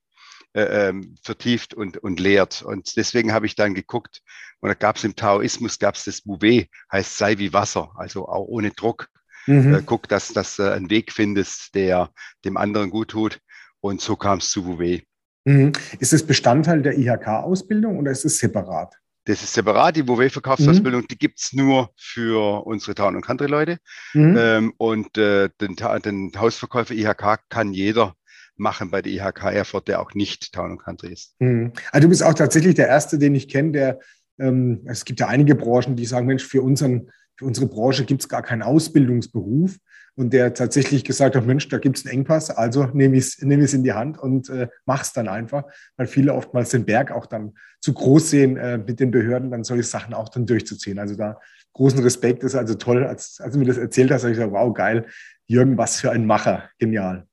äh, 0.52 0.88
ähm, 0.88 1.14
vertieft 1.23 1.75
und, 1.75 1.99
und 1.99 2.19
lehrt. 2.19 2.62
Und 2.62 2.96
deswegen 2.96 3.32
habe 3.32 3.46
ich 3.46 3.55
dann 3.55 3.75
geguckt, 3.75 4.23
und 4.61 4.69
da 4.69 4.75
gab 4.75 4.97
es 4.97 5.05
im 5.05 5.15
Taoismus, 5.15 5.79
gab 5.79 5.95
es 5.95 6.05
das 6.05 6.23
Bouvet, 6.23 6.69
heißt 6.93 7.17
sei 7.17 7.39
wie 7.39 7.53
Wasser, 7.53 7.93
also 7.97 8.29
auch 8.29 8.47
ohne 8.47 8.71
Druck. 8.71 9.09
Mhm. 9.47 9.75
Äh, 9.75 9.83
guck, 9.85 10.09
dass 10.09 10.33
du 10.33 10.63
äh, 10.63 10.73
einen 10.73 10.91
Weg 10.91 11.13
findest, 11.13 11.75
der 11.75 12.11
dem 12.45 12.57
anderen 12.57 12.91
gut 12.91 13.09
tut. 13.09 13.41
Und 13.81 14.01
so 14.01 14.17
kam 14.17 14.39
es 14.39 14.51
zu 14.51 14.65
Bouvet. 14.65 15.05
Mhm. 15.45 15.73
Ist 15.99 16.13
es 16.13 16.27
Bestandteil 16.27 16.83
der 16.83 16.99
IHK-Ausbildung 16.99 17.99
oder 17.99 18.11
ist 18.11 18.25
es 18.25 18.39
separat? 18.39 18.95
Das 19.25 19.43
ist 19.43 19.53
separat, 19.53 19.97
die 19.97 20.03
Bouvet-Verkaufsausbildung, 20.03 21.03
mhm. 21.03 21.09
die 21.09 21.19
gibt 21.19 21.39
es 21.39 21.53
nur 21.53 21.91
für 21.97 22.67
unsere 22.67 22.95
Town- 22.95 23.15
und 23.15 23.25
Country-Leute. 23.25 23.79
Mhm. 24.15 24.37
Ähm, 24.39 24.73
und 24.79 25.17
äh, 25.19 25.50
den, 25.61 25.77
den 25.77 26.33
Hausverkäufer 26.37 26.95
IHK 26.95 27.41
kann 27.49 27.73
jeder 27.73 28.15
machen 28.57 28.91
bei 28.91 29.03
der 29.03 29.12
IHK 29.12 29.45
Erfurt, 29.45 29.88
der 29.88 30.00
auch 30.00 30.15
nicht 30.15 30.53
Town 30.53 30.73
und 30.73 30.79
Country 30.79 31.12
ist. 31.12 31.37
Also 31.41 32.07
du 32.07 32.09
bist 32.09 32.25
auch 32.25 32.35
tatsächlich 32.35 32.75
der 32.75 32.88
Erste, 32.88 33.19
den 33.19 33.35
ich 33.35 33.49
kenne, 33.49 33.73
der, 33.73 34.00
ähm, 34.38 34.83
es 34.87 35.04
gibt 35.04 35.21
ja 35.21 35.28
einige 35.28 35.54
Branchen, 35.54 35.97
die 35.97 36.07
sagen, 36.07 36.26
Mensch, 36.26 36.45
für, 36.45 36.62
unseren, 36.62 37.11
für 37.37 37.45
unsere 37.45 37.66
Branche 37.66 38.04
gibt 38.04 38.23
es 38.23 38.28
gar 38.28 38.42
keinen 38.42 38.62
Ausbildungsberuf. 38.62 39.76
Und 40.14 40.33
der 40.33 40.52
tatsächlich 40.52 41.04
gesagt 41.04 41.37
hat, 41.37 41.47
Mensch, 41.47 41.68
da 41.68 41.78
gibt 41.78 41.97
es 41.97 42.04
einen 42.04 42.12
Engpass, 42.12 42.50
also 42.50 42.87
nehme 42.87 43.16
ich 43.16 43.25
es 43.25 43.40
nehm 43.40 43.61
in 43.61 43.85
die 43.85 43.92
Hand 43.92 44.18
und 44.18 44.50
äh, 44.50 44.66
es 45.00 45.12
dann 45.12 45.28
einfach, 45.28 45.62
weil 45.97 46.09
viele 46.09 46.35
oftmals 46.35 46.71
den 46.71 46.85
Berg 46.85 47.12
auch 47.12 47.26
dann 47.26 47.54
zu 47.80 47.92
groß 47.92 48.30
sehen, 48.30 48.57
äh, 48.57 48.78
mit 48.78 48.99
den 48.99 49.12
Behörden 49.12 49.52
dann 49.52 49.62
solche 49.62 49.85
Sachen 49.85 50.14
auch 50.14 50.28
dann 50.28 50.45
durchzuziehen. 50.45 50.99
Also 50.99 51.14
da 51.14 51.38
großen 51.73 52.00
Respekt, 52.00 52.42
das 52.42 52.54
ist 52.54 52.59
also 52.59 52.75
toll. 52.75 53.04
Als, 53.04 53.40
als 53.40 53.52
du 53.52 53.61
mir 53.61 53.66
das 53.66 53.78
erzählt 53.78 54.11
hast, 54.11 54.23
habe 54.23 54.33
ich 54.33 54.38
gesagt, 54.38 54.52
wow, 54.52 54.75
geil, 54.75 55.07
Jürgen, 55.47 55.78
was 55.78 56.00
für 56.00 56.11
ein 56.11 56.26
Macher, 56.26 56.68
genial. 56.80 57.28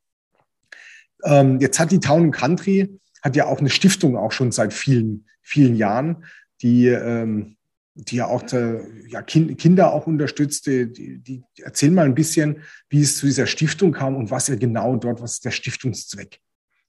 Ähm, 1.24 1.60
jetzt 1.60 1.80
hat 1.80 1.90
die 1.92 2.00
Town 2.00 2.30
Country, 2.30 3.00
hat 3.24 3.36
ja 3.36 3.48
auch 3.48 3.60
eine 3.60 3.72
Stiftung 3.72 4.16
auch 4.16 4.32
schon 4.32 4.52
seit 4.52 4.74
vielen, 4.74 5.26
vielen 5.42 5.76
Jahren, 5.76 6.26
die, 6.62 6.88
ähm, 6.88 7.58
die 7.96 8.18
ja 8.18 8.28
auch 8.28 8.44
äh, 8.54 9.08
ja, 9.08 9.22
kind, 9.22 9.58
Kinder 9.58 9.94
auch 9.94 10.08
unterstützt. 10.08 10.68
Die, 10.68 11.20
die 11.20 11.44
erzählen 11.62 11.94
mal 11.94 12.06
ein 12.06 12.16
bisschen, 12.16 12.64
wie 12.90 13.02
es 13.02 13.18
zu 13.18 13.26
dieser 13.26 13.48
Stiftung 13.48 13.92
kam 13.92 14.16
und 14.16 14.32
was 14.32 14.50
ihr 14.50 14.58
genau 14.58 14.96
dort, 14.98 15.22
was 15.22 15.34
ist 15.34 15.46
der 15.46 15.52
Stiftungszweck? 15.52 16.40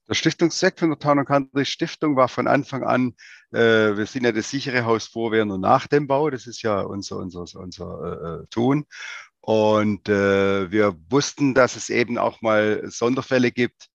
Der 0.09 0.15
Stiftungszweck 0.15 0.79
von 0.79 0.91
der 0.91 0.99
Town 0.99 1.25
Country 1.25 1.65
Stiftung 1.65 2.15
war 2.15 2.29
von 2.29 2.47
Anfang 2.47 2.85
an, 2.85 3.15
äh, 3.53 3.97
wir 3.97 4.07
sind 4.07 4.25
ja 4.25 4.33
das 4.33 4.51
sichere 4.51 4.85
Haus 4.85 5.07
vor, 5.07 5.33
während 5.33 5.51
und 5.51 5.61
nach 5.61 5.89
dem 5.89 6.07
Bau. 6.07 6.31
Das 6.31 6.47
ist 6.47 6.63
ja 6.63 6.81
unser, 6.81 7.17
unser, 7.17 7.45
unser 7.59 8.43
äh, 8.43 8.47
Tun. 8.49 8.87
Und 9.41 10.09
äh, 10.09 10.71
wir 10.71 10.97
wussten, 11.09 11.55
dass 11.55 11.77
es 11.77 11.89
eben 11.89 12.19
auch 12.19 12.41
mal 12.41 12.83
Sonderfälle 12.89 13.53
gibt, 13.53 13.89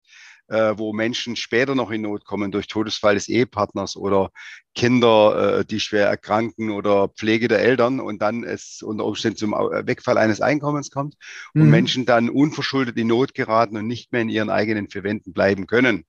äh, 0.52 0.78
wo 0.78 0.92
Menschen 0.92 1.36
später 1.36 1.76
noch 1.76 1.92
in 1.92 2.02
Not 2.02 2.26
kommen 2.26 2.52
durch 2.52 2.68
Todesfall 2.68 3.16
des 3.16 3.30
Ehepartners 3.30 3.96
oder 3.96 4.32
Kinder, 4.76 5.60
äh, 5.60 5.66
die 5.66 5.80
schwer 5.80 6.08
erkranken 6.08 6.72
oder 6.72 7.08
Pflege 7.08 7.48
der 7.48 7.62
Eltern 7.62 8.00
und 8.00 8.22
dann 8.22 8.44
es 8.44 8.82
unter 8.82 9.06
Umständen 9.06 9.38
zum 9.38 9.52
Wegfall 9.52 10.18
eines 10.18 10.42
Einkommens 10.42 10.92
kommt 10.92 11.16
und 11.54 11.64
mhm. 11.64 11.70
Menschen 11.70 12.06
dann 12.06 12.30
unverschuldet 12.30 12.98
in 12.98 13.08
Not 13.08 13.34
geraten 13.34 13.78
und 13.78 13.88
nicht 13.88 14.12
mehr 14.12 14.22
in 14.22 14.30
ihren 14.30 14.50
eigenen 14.50 14.90
vier 14.90 15.04
Wänden 15.04 15.32
bleiben 15.34 15.68
können. 15.68 16.06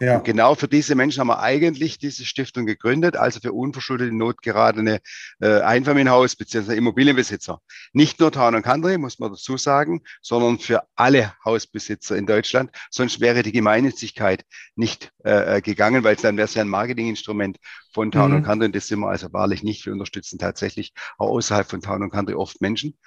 Ja. 0.00 0.16
Und 0.16 0.24
genau 0.24 0.54
für 0.54 0.68
diese 0.68 0.94
Menschen 0.94 1.20
haben 1.20 1.28
wir 1.28 1.40
eigentlich 1.40 1.98
diese 1.98 2.24
Stiftung 2.24 2.66
gegründet, 2.66 3.16
also 3.16 3.40
für 3.40 3.52
unverschuldete, 3.52 4.14
notgeradene 4.14 5.00
äh, 5.40 5.60
Einfamilienhaus- 5.60 6.36
bzw. 6.36 6.74
Immobilienbesitzer. 6.76 7.60
Nicht 7.92 8.18
nur 8.18 8.32
Town 8.32 8.54
und 8.54 8.62
Country, 8.62 8.98
muss 8.98 9.18
man 9.18 9.30
dazu 9.30 9.56
sagen, 9.56 10.02
sondern 10.20 10.58
für 10.58 10.82
alle 10.96 11.34
Hausbesitzer 11.44 12.16
in 12.16 12.26
Deutschland. 12.26 12.70
Sonst 12.90 13.20
wäre 13.20 13.42
die 13.42 13.52
Gemeinnützigkeit 13.52 14.44
nicht 14.74 15.12
äh, 15.24 15.58
äh 15.58 15.60
gegangen, 15.60 16.02
weil 16.04 16.16
dann 16.16 16.36
wäre 16.36 16.46
es 16.46 16.54
ja 16.54 16.62
ein 16.62 16.68
Marketinginstrument 16.68 17.58
von 17.92 18.10
Town 18.10 18.30
mhm. 18.30 18.36
und 18.38 18.42
Country. 18.42 18.66
Und 18.66 18.76
das 18.76 18.88
sind 18.88 19.00
wir 19.00 19.08
also 19.08 19.32
wahrlich 19.32 19.62
nicht. 19.62 19.86
Wir 19.86 19.92
unterstützen 19.92 20.38
tatsächlich 20.38 20.92
auch 21.18 21.28
außerhalb 21.28 21.68
von 21.68 21.80
Town 21.80 22.02
und 22.02 22.10
Country 22.10 22.34
oft 22.34 22.60
Menschen. 22.60 22.98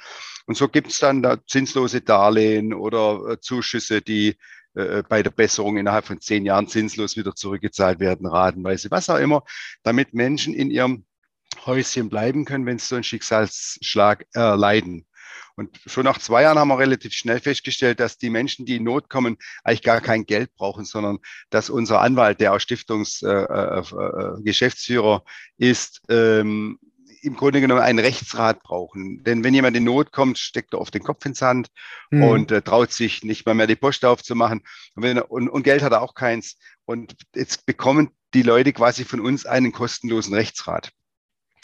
Und 0.45 0.55
so 0.55 0.67
gibt 0.69 0.91
es 0.91 0.99
dann 0.99 1.23
da 1.23 1.37
zinslose 1.45 2.01
Darlehen 2.01 2.73
oder 2.73 3.31
äh, 3.31 3.39
Zuschüsse, 3.39 4.01
die 4.01 4.37
äh, 4.75 5.03
bei 5.07 5.23
der 5.23 5.31
Besserung 5.31 5.77
innerhalb 5.77 6.05
von 6.05 6.21
zehn 6.21 6.45
Jahren 6.45 6.67
zinslos 6.67 7.17
wieder 7.17 7.35
zurückgezahlt 7.35 7.99
werden, 7.99 8.27
ratenweise, 8.27 8.91
was 8.91 9.09
auch 9.09 9.17
immer, 9.17 9.43
damit 9.83 10.13
Menschen 10.13 10.53
in 10.53 10.71
ihrem 10.71 11.05
Häuschen 11.65 12.09
bleiben 12.09 12.45
können, 12.45 12.65
wenn 12.65 12.79
sie 12.79 12.87
so 12.87 12.95
einen 12.95 13.03
Schicksalsschlag 13.03 14.25
erleiden. 14.33 15.05
Und 15.55 15.79
schon 15.85 16.03
nach 16.03 16.19
zwei 16.19 16.41
Jahren 16.41 16.59
haben 16.59 16.67
wir 16.67 16.79
relativ 16.79 17.13
schnell 17.13 17.39
festgestellt, 17.39 18.01
dass 18.01 18.17
die 18.17 18.29
Menschen, 18.29 18.65
die 18.65 18.75
in 18.75 18.83
Not 18.83 19.09
kommen, 19.09 19.37
eigentlich 19.63 19.83
gar 19.83 20.01
kein 20.01 20.25
Geld 20.25 20.53
brauchen, 20.55 20.83
sondern 20.83 21.19
dass 21.49 21.69
unser 21.69 22.01
Anwalt, 22.01 22.41
der 22.41 22.53
auch 22.53 22.59
Stiftungsgeschäftsführer 22.59 25.23
äh, 25.57 25.65
äh, 25.65 25.71
ist, 25.71 26.01
ähm, 26.09 26.77
im 27.25 27.35
Grunde 27.35 27.61
genommen 27.61 27.81
einen 27.81 27.99
Rechtsrat 27.99 28.63
brauchen. 28.63 29.23
Denn 29.23 29.43
wenn 29.43 29.53
jemand 29.53 29.75
in 29.75 29.83
Not 29.83 30.11
kommt, 30.11 30.37
steckt 30.37 30.73
er 30.73 30.81
oft 30.81 30.93
den 30.93 31.03
Kopf 31.03 31.25
ins 31.25 31.39
Sand 31.39 31.69
mhm. 32.11 32.23
und 32.23 32.51
äh, 32.51 32.61
traut 32.61 32.91
sich 32.91 33.23
nicht 33.23 33.45
mal 33.45 33.55
mehr 33.55 33.67
die 33.67 33.75
Post 33.75 34.05
aufzumachen. 34.05 34.61
Und, 34.95 35.03
wenn 35.03 35.19
und, 35.19 35.49
und 35.49 35.63
Geld 35.63 35.81
hat 35.81 35.91
er 35.91 36.01
auch 36.01 36.13
keins. 36.13 36.57
Und 36.85 37.15
jetzt 37.35 37.65
bekommen 37.65 38.11
die 38.33 38.43
Leute 38.43 38.73
quasi 38.73 39.05
von 39.05 39.19
uns 39.19 39.45
einen 39.45 39.71
kostenlosen 39.71 40.33
Rechtsrat. 40.33 40.91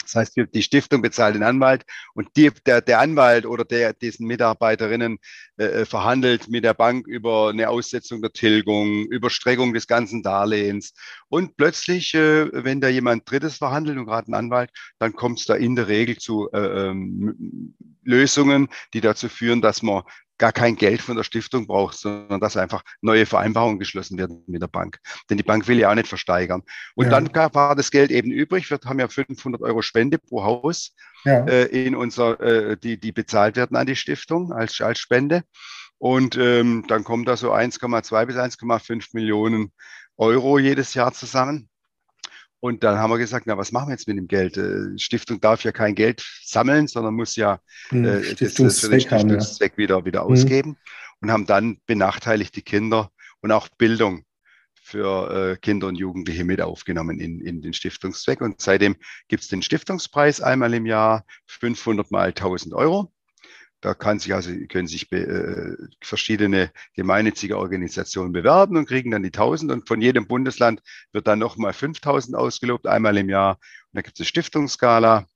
Das 0.02 0.14
heißt, 0.14 0.36
die 0.52 0.62
Stiftung 0.62 1.02
bezahlt 1.02 1.34
den 1.34 1.42
Anwalt 1.42 1.84
und 2.14 2.28
die, 2.36 2.50
der, 2.66 2.80
der 2.80 3.00
Anwalt 3.00 3.46
oder 3.46 3.64
der, 3.64 3.92
diesen 3.92 4.26
Mitarbeiterinnen 4.26 5.18
äh, 5.58 5.64
äh, 5.64 5.84
verhandelt 5.86 6.48
mit 6.48 6.64
der 6.64 6.74
Bank 6.74 7.06
über 7.06 7.50
eine 7.50 7.68
Aussetzung 7.68 8.20
der 8.22 8.32
Tilgung, 8.32 9.06
Überstreckung 9.06 9.72
des 9.72 9.86
ganzen 9.86 10.22
Darlehens. 10.22 10.94
Und 11.28 11.56
plötzlich, 11.56 12.14
äh, 12.14 12.48
wenn 12.52 12.80
da 12.80 12.88
jemand 12.88 13.30
Drittes 13.30 13.58
verhandelt 13.58 13.98
und 13.98 14.06
gerade 14.06 14.30
ein 14.30 14.34
Anwalt, 14.34 14.70
dann 14.98 15.12
kommt 15.12 15.40
es 15.40 15.46
da 15.46 15.54
in 15.54 15.76
der 15.76 15.88
Regel 15.88 16.18
zu 16.18 16.50
äh, 16.52 16.88
ähm, 16.88 17.74
Lösungen, 18.04 18.68
die 18.94 19.00
dazu 19.00 19.28
führen, 19.28 19.60
dass 19.60 19.82
man 19.82 20.02
gar 20.38 20.52
kein 20.52 20.76
Geld 20.76 21.00
von 21.00 21.16
der 21.16 21.24
Stiftung 21.24 21.66
braucht, 21.66 21.96
sondern 21.96 22.40
dass 22.40 22.56
einfach 22.56 22.82
neue 23.00 23.26
Vereinbarungen 23.26 23.78
geschlossen 23.78 24.18
werden 24.18 24.42
mit 24.46 24.62
der 24.62 24.68
Bank. 24.68 24.98
Denn 25.30 25.36
die 25.36 25.42
Bank 25.42 25.68
will 25.68 25.78
ja 25.78 25.90
auch 25.90 25.94
nicht 25.94 26.08
versteigern. 26.08 26.62
Und 26.94 27.10
ja. 27.10 27.20
dann 27.20 27.54
war 27.54 27.76
das 27.76 27.90
Geld 27.90 28.10
eben 28.10 28.30
übrig. 28.30 28.70
Wir 28.70 28.78
haben 28.84 28.98
ja 28.98 29.08
500 29.08 29.62
Euro 29.62 29.82
Spende 29.82 30.18
pro 30.18 30.42
Haus 30.42 30.94
ja. 31.24 31.44
äh, 31.46 31.66
in 31.66 31.94
unser, 31.94 32.40
äh, 32.40 32.76
die, 32.76 32.98
die 32.98 33.12
bezahlt 33.12 33.56
werden 33.56 33.76
an 33.76 33.86
die 33.86 33.96
Stiftung 33.96 34.52
als, 34.52 34.80
als 34.80 34.98
Spende. 34.98 35.44
Und 35.98 36.36
ähm, 36.36 36.84
dann 36.88 37.04
kommt 37.04 37.28
da 37.28 37.36
so 37.36 37.52
1,2 37.52 38.26
bis 38.26 38.36
1,5 38.36 39.10
Millionen 39.12 39.72
Euro 40.16 40.58
jedes 40.58 40.94
Jahr 40.94 41.12
zusammen. 41.12 41.68
Und 42.62 42.84
dann 42.84 42.96
haben 42.96 43.10
wir 43.10 43.18
gesagt, 43.18 43.48
na, 43.48 43.58
was 43.58 43.72
machen 43.72 43.88
wir 43.88 43.94
jetzt 43.94 44.06
mit 44.06 44.16
dem 44.16 44.28
Geld? 44.28 44.56
Äh, 44.56 44.96
Stiftung 44.96 45.40
darf 45.40 45.64
ja 45.64 45.72
kein 45.72 45.96
Geld 45.96 46.24
sammeln, 46.44 46.86
sondern 46.86 47.14
muss 47.14 47.34
ja 47.34 47.58
hm, 47.88 48.04
äh, 48.04 48.22
Stiftungszweck, 48.22 49.08
das, 49.08 49.20
Stiftungszweck 49.20 49.72
ja. 49.72 49.78
wieder, 49.78 50.04
wieder 50.04 50.24
hm. 50.24 50.32
ausgeben. 50.32 50.76
Und 51.20 51.32
haben 51.32 51.44
dann 51.46 51.78
benachteiligte 51.86 52.62
Kinder 52.62 53.10
und 53.40 53.50
auch 53.50 53.68
Bildung 53.78 54.24
für 54.80 55.54
äh, 55.54 55.56
Kinder 55.56 55.88
und 55.88 55.96
Jugendliche 55.96 56.44
mit 56.44 56.60
aufgenommen 56.60 57.18
in, 57.18 57.40
in 57.40 57.62
den 57.62 57.72
Stiftungszweck. 57.72 58.40
Und 58.40 58.60
seitdem 58.60 58.94
gibt 59.26 59.42
es 59.42 59.48
den 59.48 59.62
Stiftungspreis 59.62 60.40
einmal 60.40 60.72
im 60.72 60.86
Jahr, 60.86 61.24
500 61.46 62.12
mal 62.12 62.28
1000 62.28 62.74
Euro. 62.74 63.12
Da 63.82 63.94
kann 63.94 64.20
sich 64.20 64.32
also, 64.32 64.52
können 64.68 64.86
sich 64.86 65.10
äh, 65.10 65.74
verschiedene 66.00 66.70
gemeinnützige 66.94 67.58
Organisationen 67.58 68.32
bewerben 68.32 68.76
und 68.76 68.86
kriegen 68.86 69.10
dann 69.10 69.24
die 69.24 69.30
1000 69.30 69.72
und 69.72 69.88
von 69.88 70.00
jedem 70.00 70.28
Bundesland 70.28 70.80
wird 71.10 71.26
dann 71.26 71.40
nochmal 71.40 71.72
5000 71.72 72.36
ausgelobt, 72.36 72.86
einmal 72.86 73.18
im 73.18 73.28
Jahr. 73.28 73.54
Und 73.56 73.96
da 73.96 74.02
gibt 74.02 74.16
es 74.16 74.20
eine 74.20 74.26
Stiftungsskala 74.28 75.26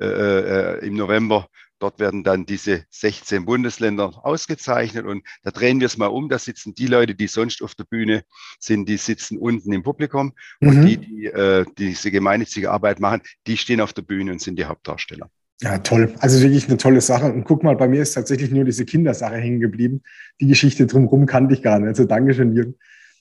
äh, 0.00 0.06
äh, 0.06 0.86
im 0.86 0.94
November. 0.96 1.48
Dort 1.78 2.00
werden 2.00 2.24
dann 2.24 2.44
diese 2.44 2.86
16 2.90 3.44
Bundesländer 3.44 4.24
ausgezeichnet 4.24 5.06
und 5.06 5.24
da 5.44 5.52
drehen 5.52 5.78
wir 5.78 5.86
es 5.86 5.96
mal 5.96 6.06
um. 6.06 6.28
Da 6.28 6.40
sitzen 6.40 6.74
die 6.74 6.88
Leute, 6.88 7.14
die 7.14 7.28
sonst 7.28 7.62
auf 7.62 7.76
der 7.76 7.84
Bühne 7.84 8.24
sind, 8.58 8.88
die 8.88 8.96
sitzen 8.96 9.38
unten 9.38 9.72
im 9.72 9.84
Publikum 9.84 10.32
mhm. 10.60 10.68
und 10.68 10.84
die, 10.84 10.96
die 10.96 11.26
äh, 11.26 11.64
diese 11.78 12.10
gemeinnützige 12.10 12.72
Arbeit 12.72 12.98
machen, 12.98 13.22
die 13.46 13.56
stehen 13.56 13.80
auf 13.80 13.92
der 13.92 14.02
Bühne 14.02 14.32
und 14.32 14.40
sind 14.40 14.56
die 14.58 14.64
Hauptdarsteller. 14.64 15.30
Ja, 15.62 15.78
toll. 15.78 16.12
Also 16.18 16.42
wirklich 16.42 16.68
eine 16.68 16.76
tolle 16.76 17.00
Sache. 17.00 17.32
Und 17.32 17.44
guck 17.44 17.62
mal, 17.62 17.76
bei 17.76 17.86
mir 17.86 18.02
ist 18.02 18.14
tatsächlich 18.14 18.50
nur 18.50 18.64
diese 18.64 18.84
Kindersache 18.84 19.36
hängen 19.36 19.60
geblieben. 19.60 20.02
Die 20.40 20.48
Geschichte 20.48 20.86
drumherum 20.86 21.26
kannte 21.26 21.54
ich 21.54 21.62
gar 21.62 21.78
nicht. 21.78 21.88
Also 21.88 22.04
danke 22.04 22.34
schön, 22.34 22.52
Jürgen, 22.52 22.74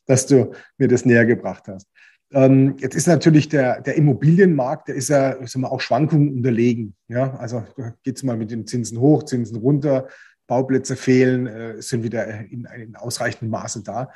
dass 0.08 0.26
du 0.26 0.52
mir 0.80 0.88
das 0.88 1.06
näher 1.06 1.26
gebracht 1.28 1.68
hast. 1.68 1.88
Ähm, 2.34 2.78
jetzt 2.80 2.96
ist 2.96 3.08
natürlich 3.08 3.48
der, 3.50 3.82
der 3.82 3.96
Immobilienmarkt, 3.96 4.88
der 4.88 4.96
ist 4.96 5.10
ja 5.10 5.40
ich 5.40 5.52
sag 5.52 5.62
mal, 5.62 5.68
auch 5.68 5.82
Schwankungen 5.82 6.34
unterlegen. 6.34 6.96
Ja, 7.08 7.36
also 7.36 7.64
geht 8.04 8.18
es 8.18 8.24
mal 8.24 8.38
mit 8.38 8.50
den 8.50 8.66
Zinsen 8.66 9.00
hoch, 9.00 9.24
Zinsen 9.24 9.58
runter, 9.58 10.08
Bauplätze 10.48 10.96
fehlen, 10.96 11.46
äh, 11.46 11.82
sind 11.82 12.04
wieder 12.04 12.28
in, 12.50 12.68
in 12.76 12.96
ausreichendem 12.96 13.52
Maße 13.52 13.84
da. 13.84 14.10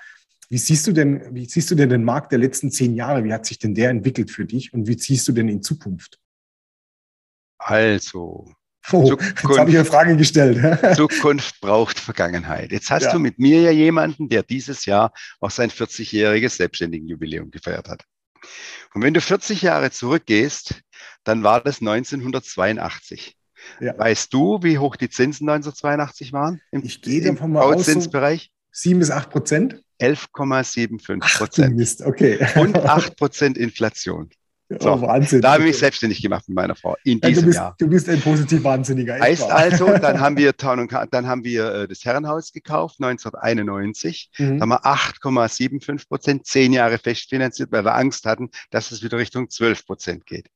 Wie 0.50 0.58
siehst 0.58 0.88
du 0.88 0.94
denn, 0.94 1.22
wie 1.32 1.46
siehst 1.46 1.70
du 1.70 1.75
denn 1.75 1.89
den 1.89 2.03
Markt 2.03 2.32
der 2.32 2.39
letzten 2.39 2.72
zehn 2.72 2.96
Jahre? 2.96 3.24
Wie 3.24 3.34
hat 3.34 3.46
sich 3.46 3.60
denn 3.60 3.75
der 3.75 3.91
entwickelt 3.91 4.32
für 4.32 4.46
dich 4.46 4.74
und 4.74 4.88
wie 4.88 4.98
siehst 4.98 5.27
du 5.27 5.32
denn 5.32 5.50
in 5.50 5.62
Zukunft? 5.62 6.20
Also, 7.67 8.45
oh, 8.91 9.05
Zukunft, 9.05 9.41
jetzt 9.41 9.57
habe 9.57 9.69
ich 9.72 9.75
eine 9.75 9.86
Frage 9.86 10.17
gestellt. 10.17 10.95
Zukunft 10.95 11.60
braucht 11.62 12.00
Vergangenheit. 12.00 12.72
Jetzt 12.72 12.91
hast 12.91 13.05
ja. 13.05 13.13
du 13.13 13.17
mit 13.17 13.39
mir 13.39 13.60
ja 13.62 13.72
jemanden, 13.72 14.29
der 14.29 14.43
dieses 14.43 14.86
Jahr 14.86 15.12
auch 15.39 15.50
sein 15.50 15.72
40-jähriges 15.72 16.57
Selbstständigenjubiläum 16.57 17.50
gefeiert 17.50 17.89
hat. 17.89 18.03
Und 18.93 19.01
wenn 19.01 19.15
du 19.15 19.22
40 19.22 19.63
Jahre 19.63 19.89
zurückgehst, 19.89 20.84
dann 21.24 21.41
war 21.41 21.60
das 21.60 21.81
1982. 21.81 23.36
Ja. 23.79 23.98
Weißt 23.98 24.31
du, 24.31 24.60
wie 24.62 24.77
hoch 24.77 24.95
die 24.95 25.10
Zinsen 25.10 25.50
1982 25.50 26.34
waren? 26.34 26.62
Im, 26.69 26.84
ich 26.84 27.01
gehe 27.01 27.24
davon 27.24 27.51
mal 27.51 27.63
aus. 27.63 27.86
Zinsbereich? 27.86 28.51
7 28.74 29.00
bis 29.00 29.10
8 29.10 29.31
Prozent? 29.31 29.84
11,75 30.00 31.38
Prozent. 31.38 31.75
Mist, 31.75 32.03
okay. 32.03 32.45
Und 32.57 32.77
8 32.77 33.17
Prozent 33.17 33.57
Inflation. 33.57 34.29
So, 34.67 34.93
oh, 34.93 35.01
Wahnsinn. 35.01 35.41
Da 35.41 35.53
habe 35.53 35.63
ich 35.63 35.67
mich 35.69 35.77
selbstständig 35.77 36.22
gemacht 36.24 36.48
mit 36.48 36.55
meiner 36.55 36.75
Frau 36.75 36.95
in 37.03 37.22
diesem 37.22 37.43
du 37.43 37.45
bist, 37.48 37.55
Jahr. 37.57 37.75
Du 37.77 37.88
bist 37.88 38.10
ein 38.10 38.19
positiv 38.19 38.63
Wahnsinniger. 38.63 39.19
Heißt 39.19 39.43
also, 39.43 39.86
dann 40.01 40.19
haben 40.19 40.38
wir 40.38 40.57
Town 40.57 40.79
und, 40.79 40.91
dann 41.12 41.27
haben 41.27 41.43
wir 41.43 41.72
äh, 41.72 41.88
das 41.88 42.03
Herrenhaus 42.03 42.51
gekauft 42.51 42.95
1991. 43.00 44.31
Mhm. 44.39 44.57
Da 44.57 44.62
haben 44.63 44.69
wir 44.69 44.86
8,75 44.86 46.07
Prozent, 46.07 46.48
zehn 46.48 46.74
Jahre 46.74 46.98
festfinanziert, 46.98 47.72
weil 47.72 47.86
wir 47.86 47.93
Angst 47.93 48.25
hatten, 48.25 48.50
dass 48.72 48.91
es 48.91 49.03
wieder 49.03 49.19
Richtung 49.19 49.51
12 49.51 49.86
Prozent 49.86 50.25
geht. 50.25 50.50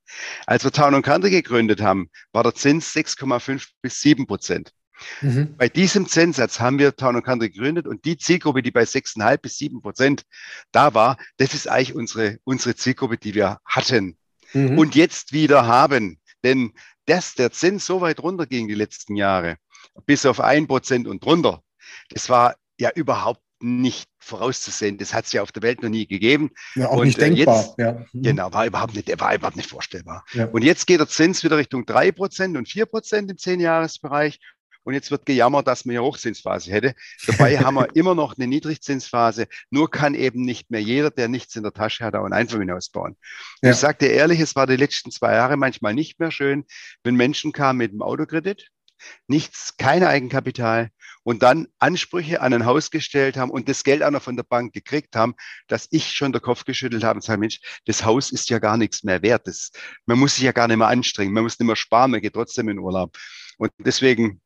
Als 0.47 0.63
wir 0.63 0.71
Town 0.71 0.95
und 0.95 1.03
Country 1.03 1.29
gegründet 1.29 1.81
haben, 1.81 2.09
war 2.31 2.41
der 2.41 2.55
Zins 2.55 2.95
6,5 2.95 3.67
bis 3.83 4.01
7 4.01 4.25
Prozent. 4.25 4.73
Mhm. 5.22 5.56
Bei 5.58 5.70
diesem 5.70 6.08
Zinssatz 6.08 6.60
haben 6.60 6.79
wir 6.79 6.96
Town 6.96 7.22
Country 7.24 7.50
gegründet 7.50 7.88
und 7.88 8.06
die 8.06 8.18
Zielgruppe, 8.18 8.62
die 8.62 8.72
bei 8.72 8.84
6,5 8.84 9.38
bis 9.38 9.58
7 9.58 9.82
Prozent 9.82 10.24
da 10.72 10.94
war, 10.94 11.18
das 11.38 11.53
ist 11.53 11.68
eigentlich 11.68 11.96
unsere, 11.96 12.39
unsere 12.44 12.75
Zielgruppe, 12.75 13.18
die 13.18 13.34
wir 13.34 13.60
hatten 13.65 14.18
mhm. 14.53 14.77
und 14.77 14.96
jetzt 14.96 15.34
wieder 15.34 15.68
haben. 15.68 16.20
Denn 16.44 16.74
dass 17.06 17.34
der 17.34 17.51
Zins 17.51 17.86
so 17.86 18.01
weit 18.01 18.20
runter 18.22 18.46
ging 18.46 18.68
die 18.68 18.75
letzten 18.75 19.15
Jahre, 19.15 19.58
bis 20.06 20.25
auf 20.25 20.39
ein 20.39 20.68
Prozent 20.68 21.08
und 21.08 21.24
drunter, 21.24 21.63
das 22.10 22.29
war 22.29 22.56
ja 22.77 22.91
überhaupt 22.94 23.41
nicht 23.62 24.10
vorauszusehen. 24.20 24.98
Das 24.98 25.13
hat 25.13 25.25
es 25.25 25.34
ja 25.34 25.41
auf 25.41 25.51
der 25.51 25.63
Welt 25.63 25.82
noch 25.82 25.89
nie 25.89 26.08
gegeben. 26.08 26.51
Ja, 26.75 26.89
auch 26.89 26.98
und 26.98 27.08
nicht 27.08 27.18
äh, 27.18 27.29
denkbar. 27.29 27.62
Jetzt, 27.62 27.77
ja. 27.77 28.06
Mhm. 28.13 28.22
Genau, 28.22 28.53
war 28.53 28.65
überhaupt 28.65 28.96
nicht, 28.96 29.20
war 29.20 29.36
überhaupt 29.36 29.58
nicht 29.58 29.70
vorstellbar. 29.70 30.24
Ja. 30.34 30.46
Und 30.46 30.63
jetzt 30.63 30.88
geht 30.88 31.00
der 31.00 31.08
Zins 31.08 31.44
wieder 31.44 31.58
Richtung 31.58 31.84
3% 31.84 32.58
und 32.58 32.68
4% 32.68 33.29
im 33.29 33.38
Zehnjahresbereich. 33.38 34.39
Und 34.89 34.96
jetzt 34.96 35.12
wird 35.12 35.27
gejammert, 35.27 35.67
dass 35.67 35.86
man 35.86 35.96
eine 35.96 36.03
Hochzinsphase 36.03 36.72
hätte. 36.72 36.96
Dabei 37.27 37.60
haben 37.60 37.75
wir 37.75 37.89
immer 37.96 38.15
noch 38.15 38.36
eine 38.36 38.48
Niedrigzinsphase. 38.48 39.46
Nur 39.69 39.91
kann 39.91 40.15
eben 40.15 40.41
nicht 40.41 40.72
mehr 40.72 40.81
jeder, 40.81 41.12
der 41.12 41.27
nichts 41.27 41.55
in 41.55 41.62
der 41.62 41.74
Tasche 41.74 42.03
hat, 42.03 42.15
auch 42.15 42.25
ein 42.25 42.34
Einfamilienhaus 42.34 42.89
bauen. 42.89 43.15
Ja. 43.62 43.69
Ich 43.69 43.77
sagte 43.77 44.08
ehrlich, 44.08 44.39
es 44.39 44.55
war 44.55 44.65
die 44.65 44.77
letzten 44.77 45.12
zwei 45.12 45.36
Jahre 45.36 45.58
manchmal 45.58 45.93
nicht 45.93 46.19
mehr 46.19 46.31
schön, 46.31 46.65
wenn 47.03 47.13
Menschen 47.13 47.51
kamen 47.51 47.77
mit 47.77 47.91
dem 47.91 48.01
Autokredit, 48.01 48.72
nichts, 49.27 49.77
kein 49.77 50.03
Eigenkapital 50.03 50.89
und 51.22 51.43
dann 51.43 51.67
Ansprüche 51.77 52.41
an 52.41 52.55
ein 52.55 52.65
Haus 52.65 52.89
gestellt 52.89 53.38
haben 53.38 53.51
und 53.51 53.69
das 53.69 53.84
Geld 53.84 54.01
auch 54.01 54.10
noch 54.10 54.24
von 54.24 54.38
der 54.38 54.43
Bank 54.43 54.74
gekriegt 54.74 55.15
haben, 55.15 55.36
dass 55.67 55.88
ich 55.91 56.13
schon 56.13 56.31
der 56.31 56.41
Kopf 56.41 56.65
geschüttelt 56.65 57.03
habe 57.03 57.17
und 57.17 57.22
sage, 57.22 57.39
Mensch, 57.39 57.60
das 57.86 58.03
Haus 58.05 58.31
ist 58.31 58.50
ja 58.50 58.58
gar 58.58 58.77
nichts 58.77 59.03
mehr 59.03 59.22
wert. 59.22 59.46
Das, 59.46 59.69
man 60.08 60.17
muss 60.17 60.34
sich 60.34 60.46
ja 60.46 60.51
gar 60.51 60.67
nicht 60.67 60.77
mehr 60.77 60.88
anstrengen, 60.88 61.31
man 61.31 61.43
muss 61.43 61.60
nicht 61.60 61.67
mehr 61.67 61.75
sparen, 61.75 62.10
man 62.10 62.22
geht 62.22 62.34
trotzdem 62.34 62.69
in 62.69 62.79
Urlaub. 62.79 63.15
Und 63.60 63.72
deswegen 63.77 64.41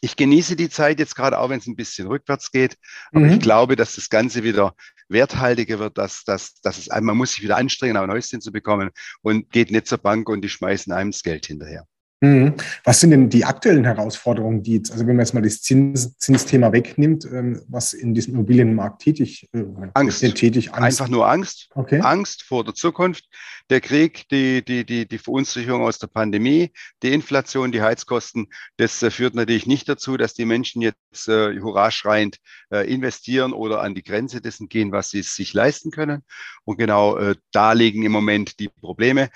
ich 0.00 0.16
genieße 0.16 0.56
die 0.56 0.70
Zeit 0.70 0.98
jetzt 0.98 1.14
gerade 1.14 1.38
auch, 1.38 1.50
wenn 1.50 1.58
es 1.58 1.66
ein 1.66 1.76
bisschen 1.76 2.06
rückwärts 2.06 2.50
geht. 2.50 2.78
Aber 3.12 3.26
mhm. 3.26 3.32
ich 3.32 3.40
glaube, 3.40 3.76
dass 3.76 3.94
das 3.94 4.08
Ganze 4.08 4.42
wieder 4.42 4.74
werthaltiger 5.08 5.78
wird, 5.78 5.98
dass, 5.98 6.24
dass, 6.24 6.54
dass 6.62 6.78
es, 6.78 6.88
man 6.88 7.16
muss 7.16 7.32
sich 7.32 7.42
wieder 7.42 7.56
anstrengen, 7.56 7.96
ein 7.96 8.10
Häuschen 8.10 8.40
zu 8.40 8.52
bekommen 8.52 8.90
und 9.22 9.50
geht 9.50 9.70
nicht 9.70 9.86
zur 9.86 9.98
Bank 9.98 10.28
und 10.28 10.42
die 10.42 10.48
schmeißen 10.48 10.92
einem 10.92 11.10
das 11.10 11.22
Geld 11.22 11.46
hinterher. 11.46 11.86
Mhm. 12.22 12.54
Was 12.84 13.00
sind 13.00 13.12
denn 13.12 13.30
die 13.30 13.46
aktuellen 13.46 13.84
Herausforderungen, 13.84 14.62
die 14.62 14.74
jetzt, 14.74 14.92
also 14.92 15.06
wenn 15.06 15.16
man 15.16 15.24
jetzt 15.24 15.32
mal 15.32 15.42
das 15.42 15.62
Zins, 15.62 16.18
Zinsthema 16.18 16.70
wegnimmt, 16.70 17.24
ähm, 17.24 17.62
was 17.66 17.94
in 17.94 18.12
diesem 18.12 18.34
Immobilienmarkt 18.34 19.00
tätig, 19.00 19.48
äh, 19.54 19.64
Angst. 19.94 20.20
tätig 20.20 20.74
Angst. 20.74 21.00
Einfach 21.00 21.08
nur 21.08 21.26
Angst. 21.26 21.70
Okay. 21.74 22.00
Angst 22.00 22.42
vor 22.42 22.62
der 22.62 22.74
Zukunft, 22.74 23.24
der 23.70 23.80
Krieg, 23.80 24.28
die, 24.28 24.62
die, 24.62 24.84
die, 24.84 25.08
die 25.08 25.18
Verunsicherung 25.18 25.82
aus 25.82 25.98
der 25.98 26.08
Pandemie, 26.08 26.72
die 27.02 27.14
Inflation, 27.14 27.72
die 27.72 27.80
Heizkosten. 27.80 28.48
Das 28.76 29.02
äh, 29.02 29.10
führt 29.10 29.34
natürlich 29.34 29.66
nicht 29.66 29.88
dazu, 29.88 30.18
dass 30.18 30.34
die 30.34 30.44
Menschen 30.44 30.82
jetzt 30.82 31.26
äh, 31.26 31.58
hurra 31.58 31.90
schreiend 31.90 32.36
äh, 32.70 32.86
investieren 32.92 33.54
oder 33.54 33.80
an 33.80 33.94
die 33.94 34.02
Grenze 34.02 34.42
dessen 34.42 34.68
gehen, 34.68 34.92
was 34.92 35.08
sie 35.08 35.22
sich 35.22 35.54
leisten 35.54 35.90
können. 35.90 36.22
Und 36.64 36.76
genau 36.76 37.16
äh, 37.16 37.34
da 37.50 37.72
liegen 37.72 38.02
im 38.02 38.12
Moment 38.12 38.60
die 38.60 38.68
Probleme. 38.68 39.30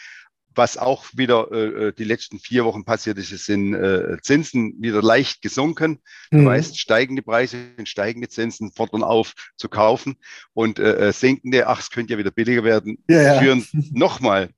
Was 0.54 0.76
auch 0.76 1.04
wieder 1.14 1.50
äh, 1.52 1.88
äh, 1.88 1.92
die 1.92 2.04
letzten 2.04 2.38
vier 2.38 2.64
Wochen 2.64 2.84
passiert 2.84 3.18
ist, 3.18 3.32
es 3.32 3.44
sind 3.44 3.74
äh, 3.74 4.16
Zinsen 4.22 4.74
wieder 4.80 5.02
leicht 5.02 5.42
gesunken. 5.42 6.00
Du 6.30 6.38
mhm. 6.38 6.46
weißt, 6.46 6.78
steigende 6.78 7.22
Preise 7.22 7.56
und 7.76 7.88
steigende 7.88 8.28
Zinsen 8.28 8.72
fordern 8.72 9.02
auf 9.02 9.34
zu 9.56 9.68
kaufen 9.68 10.16
und 10.52 10.78
äh, 10.78 11.08
äh 11.08 11.12
sinkende, 11.12 11.66
ach, 11.66 11.80
es 11.80 11.90
könnte 11.90 12.12
ja 12.12 12.18
wieder 12.18 12.30
billiger 12.30 12.64
werden, 12.64 13.02
ja, 13.08 13.22
ja. 13.22 13.40
führen 13.40 13.66
nochmal 13.92 14.50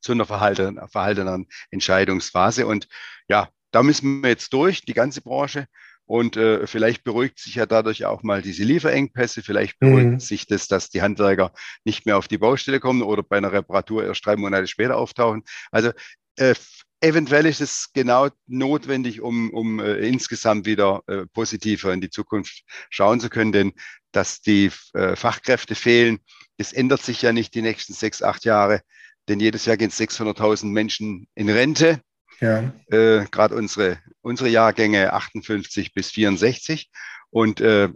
zu 0.00 0.12
einer 0.12 0.26
verhaltenen, 0.26 0.80
verhaltenen 0.88 1.46
Entscheidungsphase. 1.70 2.66
Und 2.66 2.88
ja, 3.28 3.48
da 3.70 3.82
müssen 3.82 4.22
wir 4.22 4.30
jetzt 4.30 4.52
durch, 4.52 4.82
die 4.82 4.94
ganze 4.94 5.20
Branche. 5.20 5.66
Und 6.10 6.36
äh, 6.36 6.66
vielleicht 6.66 7.04
beruhigt 7.04 7.38
sich 7.38 7.54
ja 7.54 7.66
dadurch 7.66 8.04
auch 8.04 8.24
mal 8.24 8.42
diese 8.42 8.64
Lieferengpässe. 8.64 9.44
Vielleicht 9.44 9.78
beruhigt 9.78 10.08
mhm. 10.08 10.18
sich 10.18 10.44
das, 10.44 10.66
dass 10.66 10.90
die 10.90 11.02
Handwerker 11.02 11.52
nicht 11.84 12.04
mehr 12.04 12.18
auf 12.18 12.26
die 12.26 12.36
Baustelle 12.36 12.80
kommen 12.80 13.02
oder 13.02 13.22
bei 13.22 13.36
einer 13.36 13.52
Reparatur 13.52 14.04
erst 14.04 14.26
drei 14.26 14.34
Monate 14.34 14.66
später 14.66 14.96
auftauchen. 14.96 15.44
Also 15.70 15.92
äh, 16.34 16.56
eventuell 17.00 17.46
ist 17.46 17.60
es 17.60 17.90
genau 17.94 18.28
notwendig, 18.48 19.20
um, 19.20 19.50
um 19.50 19.78
äh, 19.78 19.98
insgesamt 19.98 20.66
wieder 20.66 21.04
äh, 21.06 21.26
positiver 21.32 21.92
in 21.94 22.00
die 22.00 22.10
Zukunft 22.10 22.64
schauen 22.90 23.20
zu 23.20 23.30
können. 23.30 23.52
Denn 23.52 23.72
dass 24.10 24.40
die 24.40 24.72
äh, 24.94 25.14
Fachkräfte 25.14 25.76
fehlen, 25.76 26.18
das 26.56 26.72
ändert 26.72 27.02
sich 27.02 27.22
ja 27.22 27.32
nicht 27.32 27.54
die 27.54 27.62
nächsten 27.62 27.92
sechs, 27.92 28.20
acht 28.20 28.44
Jahre. 28.44 28.82
Denn 29.28 29.38
jedes 29.38 29.64
Jahr 29.64 29.76
gehen 29.76 29.92
600.000 29.92 30.66
Menschen 30.66 31.28
in 31.36 31.48
Rente. 31.48 32.02
Ja. 32.40 32.72
Äh, 32.90 33.26
Gerade 33.30 33.54
unsere, 33.54 33.98
unsere 34.22 34.48
Jahrgänge 34.48 35.12
58 35.12 35.92
bis 35.94 36.10
64. 36.10 36.90
Und 37.30 37.60
äh, 37.60 37.88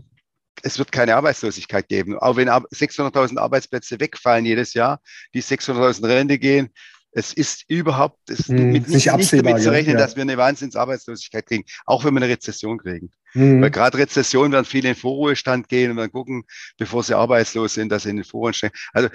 es 0.62 0.78
wird 0.78 0.92
keine 0.92 1.16
Arbeitslosigkeit 1.16 1.88
geben. 1.88 2.18
Auch 2.18 2.36
wenn 2.36 2.48
600.000 2.48 3.38
Arbeitsplätze 3.38 3.98
wegfallen 4.00 4.44
jedes 4.44 4.74
Jahr, 4.74 5.00
die 5.34 5.42
600.000 5.42 6.06
Rente 6.08 6.38
gehen, 6.38 6.70
es 7.12 7.32
ist 7.32 7.64
überhaupt 7.68 8.28
es 8.28 8.48
hm, 8.48 8.72
mit 8.72 8.88
nicht, 8.88 9.12
nicht, 9.12 9.32
damit 9.32 9.62
zu 9.62 9.70
rechnen, 9.70 9.94
ja. 9.94 10.00
dass 10.00 10.16
wir 10.16 10.22
eine 10.22 10.36
Wahnsinnsarbeitslosigkeit 10.36 11.46
kriegen, 11.46 11.64
auch 11.86 12.04
wenn 12.04 12.12
wir 12.14 12.22
eine 12.22 12.32
Rezession 12.32 12.78
kriegen. 12.78 13.12
Hm. 13.34 13.60
Weil 13.60 13.70
gerade 13.70 13.98
Rezession 13.98 14.52
werden 14.52 14.64
viele 14.64 14.90
in 14.90 14.94
Vorruhestand 14.94 15.68
gehen 15.68 15.90
und 15.90 15.96
dann 15.96 16.10
gucken, 16.10 16.44
bevor 16.78 17.02
sie 17.02 17.16
arbeitslos 17.16 17.74
sind, 17.74 17.90
dass 17.90 18.04
sie 18.04 18.10
in 18.10 18.16
den 18.16 18.24
Vorruhestand 18.24 18.76
stehen. 18.76 18.90
Also 18.92 19.08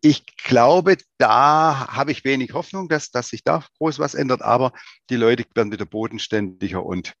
ich 0.00 0.24
glaube, 0.36 0.96
da 1.18 1.88
habe 1.88 2.10
ich 2.10 2.24
wenig 2.24 2.54
Hoffnung, 2.54 2.88
dass, 2.88 3.10
dass 3.10 3.28
sich 3.28 3.44
da 3.44 3.62
groß 3.78 3.98
was 3.98 4.14
ändert, 4.14 4.42
aber 4.42 4.72
die 5.10 5.16
Leute 5.16 5.44
werden 5.54 5.70
wieder 5.70 5.86
bodenständiger 5.86 6.84
und 6.84 7.14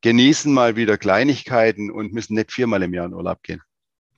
genießen 0.00 0.52
mal 0.52 0.76
wieder 0.76 0.96
Kleinigkeiten 0.96 1.90
und 1.90 2.12
müssen 2.12 2.34
nicht 2.34 2.52
viermal 2.52 2.82
im 2.82 2.94
Jahr 2.94 3.06
in 3.06 3.14
Urlaub 3.14 3.42
gehen. 3.42 3.60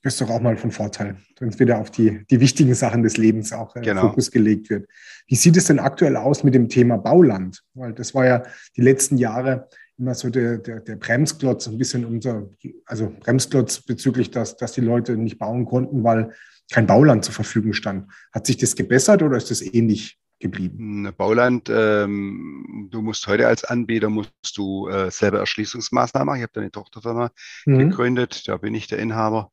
Das 0.03 0.15
ist 0.15 0.21
doch 0.21 0.31
auch 0.31 0.41
mal 0.41 0.57
von 0.57 0.73
Vorteil, 0.73 1.17
wenn 1.39 1.49
es 1.49 1.61
wieder 1.61 1.79
auf 1.79 1.91
die, 1.91 2.25
die 2.29 2.41
wichtigen 2.41 2.75
Sachen 2.75 3.05
des 3.05 3.17
Lebens 3.17 3.53
auch 3.53 3.77
äh, 3.77 3.83
genau. 3.83 4.09
Fokus 4.09 4.33
gelegt 4.33 4.69
wird. 4.69 4.89
Wie 5.29 5.37
sieht 5.37 5.57
es 5.57 5.67
denn 5.67 5.79
aktuell 5.79 6.17
aus 6.17 6.43
mit 6.43 6.55
dem 6.55 6.69
Thema 6.69 6.97
Bauland? 6.97 7.62
Weil 7.75 7.93
das 7.93 8.12
war 8.12 8.27
ja 8.27 8.43
die 8.77 8.81
letzten 8.81 9.17
Jahre 9.17 9.69
immer 9.99 10.15
so 10.15 10.31
der, 10.31 10.59
der, 10.59 10.81
der 10.81 10.97
Bremsklotz, 10.97 11.67
ein 11.67 11.79
bisschen 11.79 12.05
unser, 12.05 12.49
also 12.87 13.15
Bremsklotz 13.21 13.81
bezüglich, 13.81 14.31
dass, 14.31 14.57
dass 14.57 14.73
die 14.73 14.81
Leute 14.81 15.17
nicht 15.17 15.39
bauen 15.39 15.65
konnten, 15.65 16.02
weil 16.02 16.33
kein 16.71 16.87
Bauland 16.87 17.25
zur 17.25 17.35
Verfügung 17.35 17.73
stand. 17.73 18.11
Hat 18.33 18.47
sich 18.47 18.57
das 18.57 18.75
gebessert 18.75 19.23
oder 19.23 19.37
ist 19.37 19.50
das 19.50 19.61
ähnlich 19.61 20.19
geblieben? 20.39 21.13
Bauland, 21.17 21.71
ähm, 21.71 22.89
du 22.91 23.02
musst 23.02 23.26
heute 23.26 23.47
als 23.47 23.65
Anbieter 23.65 24.11
musst 24.11 24.57
du 24.57 24.89
äh, 24.89 25.11
selber 25.11 25.39
Erschließungsmaßnahmen 25.39 26.26
machen. 26.26 26.39
Ich 26.39 26.43
habe 26.43 26.52
da 26.55 26.61
eine 26.61 26.71
Tochterfirma 26.71 27.31
mhm. 27.67 27.78
gegründet, 27.78 28.49
da 28.49 28.57
bin 28.57 28.75
ich 28.75 28.87
der 28.89 28.99
Inhaber 28.99 29.50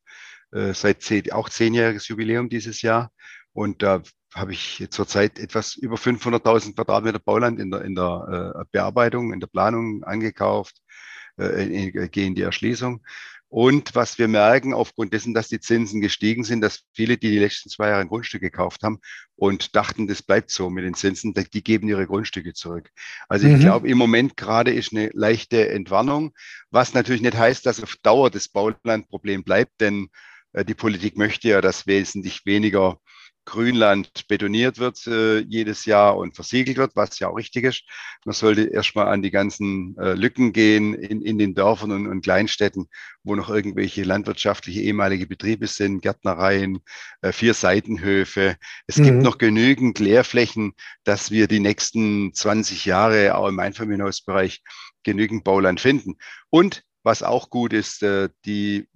äh, 0.51 0.73
seit 0.73 1.01
zehn, 1.01 1.31
auch 1.31 1.49
zehnjähriges 1.49 2.07
Jubiläum 2.07 2.49
dieses 2.49 2.81
Jahr. 2.81 3.11
Und 3.53 3.83
da 3.83 4.01
habe 4.39 4.53
ich 4.53 4.87
zurzeit 4.89 5.39
etwas 5.39 5.75
über 5.75 5.95
500.000 5.95 6.75
Quadratmeter 6.75 7.19
Bauland 7.19 7.59
in 7.59 7.71
der, 7.71 7.81
in 7.81 7.95
der 7.95 8.55
äh, 8.55 8.65
Bearbeitung, 8.71 9.33
in 9.33 9.39
der 9.39 9.47
Planung 9.47 10.03
angekauft, 10.03 10.81
äh, 11.37 11.63
in, 11.63 12.11
gehe 12.11 12.27
in 12.27 12.35
die 12.35 12.41
Erschließung. 12.41 13.01
Und 13.49 13.95
was 13.95 14.19
wir 14.19 14.27
merken, 14.27 14.75
aufgrund 14.75 15.11
dessen, 15.11 15.33
dass 15.33 15.47
die 15.47 15.59
Zinsen 15.59 16.01
gestiegen 16.01 16.43
sind, 16.43 16.61
dass 16.61 16.83
viele, 16.93 17.17
die 17.17 17.31
die 17.31 17.39
letzten 17.39 17.69
zwei 17.69 17.89
Jahre 17.89 18.01
ein 18.01 18.07
Grundstück 18.07 18.41
gekauft 18.41 18.83
haben 18.83 18.99
und 19.35 19.75
dachten, 19.75 20.07
das 20.07 20.21
bleibt 20.21 20.51
so 20.51 20.69
mit 20.69 20.85
den 20.85 20.93
Zinsen, 20.93 21.33
die 21.33 21.63
geben 21.63 21.89
ihre 21.89 22.05
Grundstücke 22.05 22.53
zurück. 22.53 22.91
Also 23.27 23.47
mhm. 23.47 23.55
ich 23.55 23.61
glaube, 23.61 23.89
im 23.89 23.97
Moment 23.97 24.37
gerade 24.37 24.71
ist 24.71 24.93
eine 24.93 25.09
leichte 25.13 25.67
Entwarnung, 25.69 26.31
was 26.69 26.93
natürlich 26.93 27.23
nicht 27.23 27.35
heißt, 27.35 27.65
dass 27.65 27.81
auf 27.81 27.95
Dauer 28.03 28.29
das 28.29 28.49
Baulandproblem 28.49 29.43
bleibt, 29.43 29.81
denn 29.81 30.09
äh, 30.53 30.63
die 30.63 30.75
Politik 30.75 31.17
möchte 31.17 31.49
ja, 31.49 31.59
dass 31.59 31.87
wesentlich 31.87 32.45
weniger 32.45 32.99
Grünland 33.49 34.27
betoniert 34.27 34.77
wird 34.77 35.05
äh, 35.07 35.39
jedes 35.39 35.85
Jahr 35.85 36.15
und 36.17 36.35
versiegelt 36.35 36.77
wird, 36.77 36.95
was 36.95 37.17
ja 37.19 37.29
auch 37.29 37.35
richtig 37.35 37.63
ist. 37.63 37.83
Man 38.23 38.33
sollte 38.33 38.61
erstmal 38.63 39.07
an 39.07 39.21
die 39.21 39.31
ganzen 39.31 39.97
äh, 39.97 40.13
Lücken 40.13 40.53
gehen 40.53 40.93
in, 40.93 41.21
in 41.21 41.37
den 41.37 41.55
Dörfern 41.55 41.91
und, 41.91 42.07
und 42.07 42.21
Kleinstädten, 42.21 42.87
wo 43.23 43.35
noch 43.35 43.49
irgendwelche 43.49 44.03
landwirtschaftliche 44.03 44.81
ehemalige 44.81 45.25
Betriebe 45.25 45.67
sind, 45.67 46.01
Gärtnereien, 46.01 46.79
äh, 47.21 47.31
vier 47.31 47.53
Seitenhöfe. 47.53 48.55
Es 48.87 48.97
mhm. 48.97 49.03
gibt 49.03 49.23
noch 49.23 49.39
genügend 49.39 49.99
Leerflächen, 49.99 50.73
dass 51.03 51.31
wir 51.31 51.47
die 51.47 51.59
nächsten 51.59 52.33
20 52.33 52.85
Jahre 52.85 53.35
auch 53.35 53.47
im 53.47 53.59
Einfamilienhausbereich 53.59 54.61
genügend 55.03 55.43
Bauland 55.43 55.79
finden. 55.79 56.17
Und 56.49 56.83
was 57.03 57.23
auch 57.23 57.49
gut 57.49 57.73
ist, 57.73 58.03
äh, 58.03 58.29
die 58.45 58.87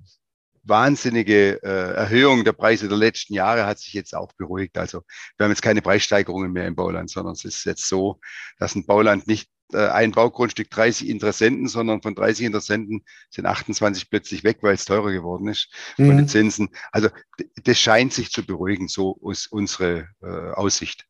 wahnsinnige 0.63 1.61
äh, 1.61 1.93
Erhöhung 1.93 2.43
der 2.43 2.53
Preise 2.53 2.87
der 2.87 2.97
letzten 2.97 3.33
Jahre 3.33 3.65
hat 3.65 3.79
sich 3.79 3.93
jetzt 3.93 4.15
auch 4.15 4.31
beruhigt. 4.33 4.77
Also 4.77 5.03
wir 5.37 5.43
haben 5.43 5.51
jetzt 5.51 5.61
keine 5.61 5.81
Preissteigerungen 5.81 6.51
mehr 6.51 6.67
im 6.67 6.75
Bauland, 6.75 7.09
sondern 7.09 7.33
es 7.33 7.45
ist 7.45 7.65
jetzt 7.65 7.87
so, 7.87 8.19
dass 8.57 8.75
ein 8.75 8.85
Bauland 8.85 9.27
nicht 9.27 9.49
äh, 9.73 9.87
ein 9.87 10.11
Baugrundstück 10.11 10.69
30 10.69 11.09
Interessenten, 11.09 11.67
sondern 11.67 12.01
von 12.01 12.15
30 12.15 12.45
Interessenten 12.45 13.03
sind 13.29 13.45
28 13.45 14.09
plötzlich 14.09 14.43
weg, 14.43 14.59
weil 14.61 14.75
es 14.75 14.85
teurer 14.85 15.11
geworden 15.11 15.47
ist 15.47 15.69
mhm. 15.97 16.07
von 16.07 16.17
den 16.17 16.27
Zinsen. 16.27 16.69
Also 16.91 17.09
das 17.63 17.79
scheint 17.79 18.13
sich 18.13 18.31
zu 18.31 18.45
beruhigen, 18.45 18.87
so 18.87 19.19
ist 19.29 19.47
unsere 19.47 20.07
äh, 20.21 20.51
Aussicht. 20.53 21.05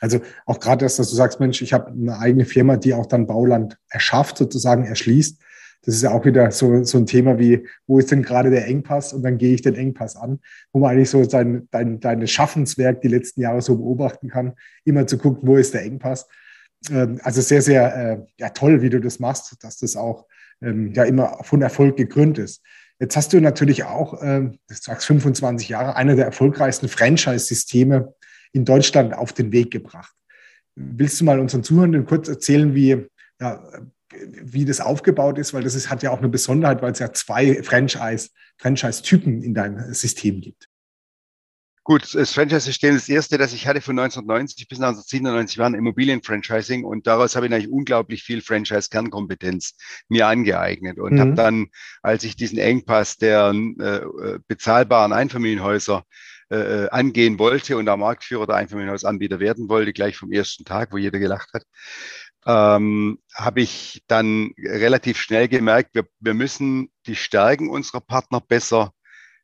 Also 0.00 0.20
auch 0.46 0.60
gerade 0.60 0.84
das, 0.84 0.96
dass 0.96 1.10
du 1.10 1.16
sagst, 1.16 1.40
Mensch, 1.40 1.60
ich 1.60 1.72
habe 1.72 1.90
eine 1.90 2.18
eigene 2.18 2.44
Firma, 2.44 2.76
die 2.76 2.94
auch 2.94 3.06
dann 3.06 3.26
Bauland 3.26 3.78
erschafft, 3.88 4.38
sozusagen 4.38 4.84
erschließt 4.84 5.40
das 5.82 5.94
ist 5.94 6.02
ja 6.02 6.10
auch 6.10 6.24
wieder 6.24 6.50
so, 6.50 6.84
so 6.84 6.98
ein 6.98 7.06
Thema 7.06 7.38
wie, 7.38 7.66
wo 7.86 7.98
ist 7.98 8.10
denn 8.10 8.22
gerade 8.22 8.50
der 8.50 8.66
Engpass? 8.66 9.12
Und 9.12 9.22
dann 9.22 9.38
gehe 9.38 9.54
ich 9.54 9.62
den 9.62 9.74
Engpass 9.74 10.16
an, 10.16 10.40
wo 10.72 10.80
man 10.80 10.90
eigentlich 10.90 11.10
so 11.10 11.24
sein, 11.24 11.68
dein, 11.70 12.00
dein 12.00 12.26
Schaffenswerk 12.26 13.00
die 13.00 13.08
letzten 13.08 13.40
Jahre 13.40 13.62
so 13.62 13.76
beobachten 13.76 14.28
kann, 14.28 14.54
immer 14.84 15.06
zu 15.06 15.18
gucken, 15.18 15.48
wo 15.48 15.56
ist 15.56 15.74
der 15.74 15.84
Engpass. 15.84 16.28
Ähm, 16.90 17.20
also 17.22 17.40
sehr, 17.40 17.62
sehr 17.62 17.96
äh, 17.96 18.18
ja, 18.38 18.50
toll, 18.50 18.82
wie 18.82 18.90
du 18.90 19.00
das 19.00 19.18
machst, 19.18 19.56
dass 19.62 19.78
das 19.78 19.96
auch 19.96 20.26
ähm, 20.60 20.92
ja 20.92 21.04
immer 21.04 21.38
von 21.42 21.62
Erfolg 21.62 21.96
gekrönt 21.96 22.38
ist. 22.38 22.62
Jetzt 23.00 23.16
hast 23.16 23.32
du 23.32 23.40
natürlich 23.40 23.84
auch, 23.84 24.20
ähm, 24.22 24.58
du 24.68 24.74
sagst 24.74 25.06
25 25.06 25.68
Jahre, 25.68 25.94
einer 25.94 26.16
der 26.16 26.26
erfolgreichsten 26.26 26.88
Franchise-Systeme 26.88 28.12
in 28.52 28.64
Deutschland 28.64 29.14
auf 29.14 29.32
den 29.32 29.52
Weg 29.52 29.70
gebracht. 29.70 30.14
Willst 30.74 31.20
du 31.20 31.24
mal 31.24 31.38
unseren 31.38 31.62
Zuhörenden 31.62 32.06
kurz 32.06 32.28
erzählen, 32.28 32.74
wie 32.74 33.06
ja, 33.40 33.62
wie 34.10 34.64
das 34.64 34.80
aufgebaut 34.80 35.38
ist, 35.38 35.52
weil 35.54 35.62
das 35.62 35.74
ist, 35.74 35.90
hat 35.90 36.02
ja 36.02 36.10
auch 36.10 36.18
eine 36.18 36.28
Besonderheit, 36.28 36.82
weil 36.82 36.92
es 36.92 36.98
ja 36.98 37.12
zwei 37.12 37.62
Franchise, 37.62 38.30
Franchise-Typen 38.56 39.42
in 39.42 39.54
deinem 39.54 39.92
System 39.92 40.40
gibt. 40.40 40.68
Gut, 41.84 42.14
das 42.14 42.34
Franchise-System, 42.34 42.94
das 42.94 43.08
erste, 43.08 43.38
das 43.38 43.54
ich 43.54 43.66
hatte 43.66 43.80
von 43.80 43.98
1990 43.98 44.68
bis 44.68 44.78
1997, 44.78 45.56
war 45.56 45.66
ein 45.66 45.74
Immobilien-Franchising 45.74 46.84
und 46.84 47.06
daraus 47.06 47.34
habe 47.34 47.46
ich 47.46 47.52
eigentlich 47.52 47.70
unglaublich 47.70 48.22
viel 48.22 48.42
Franchise-Kernkompetenz 48.42 49.74
mir 50.08 50.26
angeeignet 50.26 50.98
und 50.98 51.14
mhm. 51.14 51.20
habe 51.20 51.34
dann, 51.34 51.66
als 52.02 52.24
ich 52.24 52.36
diesen 52.36 52.58
Engpass 52.58 53.16
der 53.16 53.54
äh, 53.54 54.38
bezahlbaren 54.46 55.14
Einfamilienhäuser 55.14 56.04
äh, 56.50 56.84
äh, 56.84 56.88
angehen 56.88 57.38
wollte 57.38 57.76
und 57.76 57.84
der 57.84 57.98
Marktführer 57.98 58.46
der 58.46 58.56
Einfamilienhausanbieter 58.56 59.38
werden 59.38 59.68
wollte, 59.68 59.92
gleich 59.92 60.16
vom 60.16 60.32
ersten 60.32 60.64
Tag, 60.64 60.92
wo 60.92 60.96
jeder 60.96 61.18
gelacht 61.18 61.52
hat, 61.52 61.64
ähm, 62.48 63.18
habe 63.34 63.60
ich 63.60 64.02
dann 64.08 64.52
relativ 64.58 65.20
schnell 65.20 65.48
gemerkt, 65.48 65.94
wir, 65.94 66.06
wir 66.18 66.32
müssen 66.32 66.90
die 67.06 67.14
Stärken 67.14 67.68
unserer 67.68 68.00
Partner 68.00 68.40
besser 68.40 68.94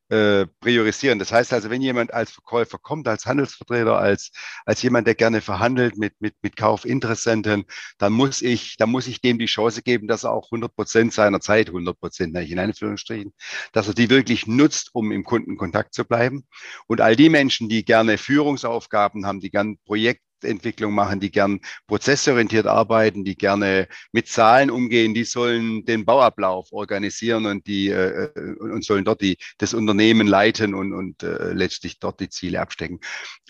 äh, 0.08 0.46
priorisieren. 0.60 1.18
Das 1.18 1.30
heißt 1.32 1.52
also, 1.52 1.68
wenn 1.68 1.82
jemand 1.82 2.14
als 2.14 2.30
Verkäufer 2.30 2.78
kommt, 2.78 3.06
als 3.06 3.26
Handelsvertreter, 3.26 3.98
als, 3.98 4.32
als 4.64 4.80
jemand, 4.82 5.06
der 5.06 5.14
gerne 5.14 5.42
verhandelt 5.42 5.98
mit, 5.98 6.14
mit, 6.20 6.34
mit 6.42 6.56
Kaufinteressenten, 6.56 7.64
dann 7.98 8.12
muss 8.14 8.40
ich, 8.40 8.76
dann 8.78 8.90
muss 8.90 9.06
ich 9.06 9.20
dem 9.20 9.38
die 9.38 9.46
Chance 9.46 9.82
geben, 9.82 10.06
dass 10.08 10.24
er 10.24 10.32
auch 10.32 10.46
100 10.46 10.74
Prozent 10.74 11.12
seiner 11.12 11.40
Zeit, 11.40 11.68
100 11.68 11.98
Prozent 12.00 12.36
in 12.36 12.58
Anführungsstrichen, 12.58 13.34
dass 13.72 13.88
er 13.88 13.94
die 13.94 14.08
wirklich 14.08 14.46
nutzt, 14.46 14.90
um 14.94 15.12
im 15.12 15.24
Kundenkontakt 15.24 15.94
zu 15.94 16.06
bleiben. 16.06 16.46
Und 16.86 17.02
all 17.02 17.16
die 17.16 17.28
Menschen, 17.28 17.68
die 17.68 17.84
gerne 17.84 18.16
Führungsaufgaben 18.16 19.26
haben, 19.26 19.40
die 19.40 19.50
gerne 19.50 19.76
Projekt 19.84 20.22
Produktentwicklung 20.44 20.94
machen, 20.94 21.20
die 21.20 21.30
gern 21.30 21.60
prozessorientiert 21.86 22.66
arbeiten, 22.66 23.24
die 23.24 23.36
gerne 23.36 23.88
mit 24.12 24.28
Zahlen 24.28 24.70
umgehen, 24.70 25.14
die 25.14 25.24
sollen 25.24 25.84
den 25.84 26.04
Bauablauf 26.04 26.72
organisieren 26.72 27.46
und 27.46 27.66
die 27.66 27.88
äh, 27.88 28.30
und 28.58 28.84
sollen 28.84 29.04
dort 29.04 29.22
die, 29.22 29.38
das 29.58 29.74
Unternehmen 29.74 30.26
leiten 30.26 30.74
und, 30.74 30.92
und 30.92 31.22
äh, 31.22 31.52
letztlich 31.52 31.98
dort 31.98 32.20
die 32.20 32.28
Ziele 32.28 32.60
abstecken. 32.60 33.00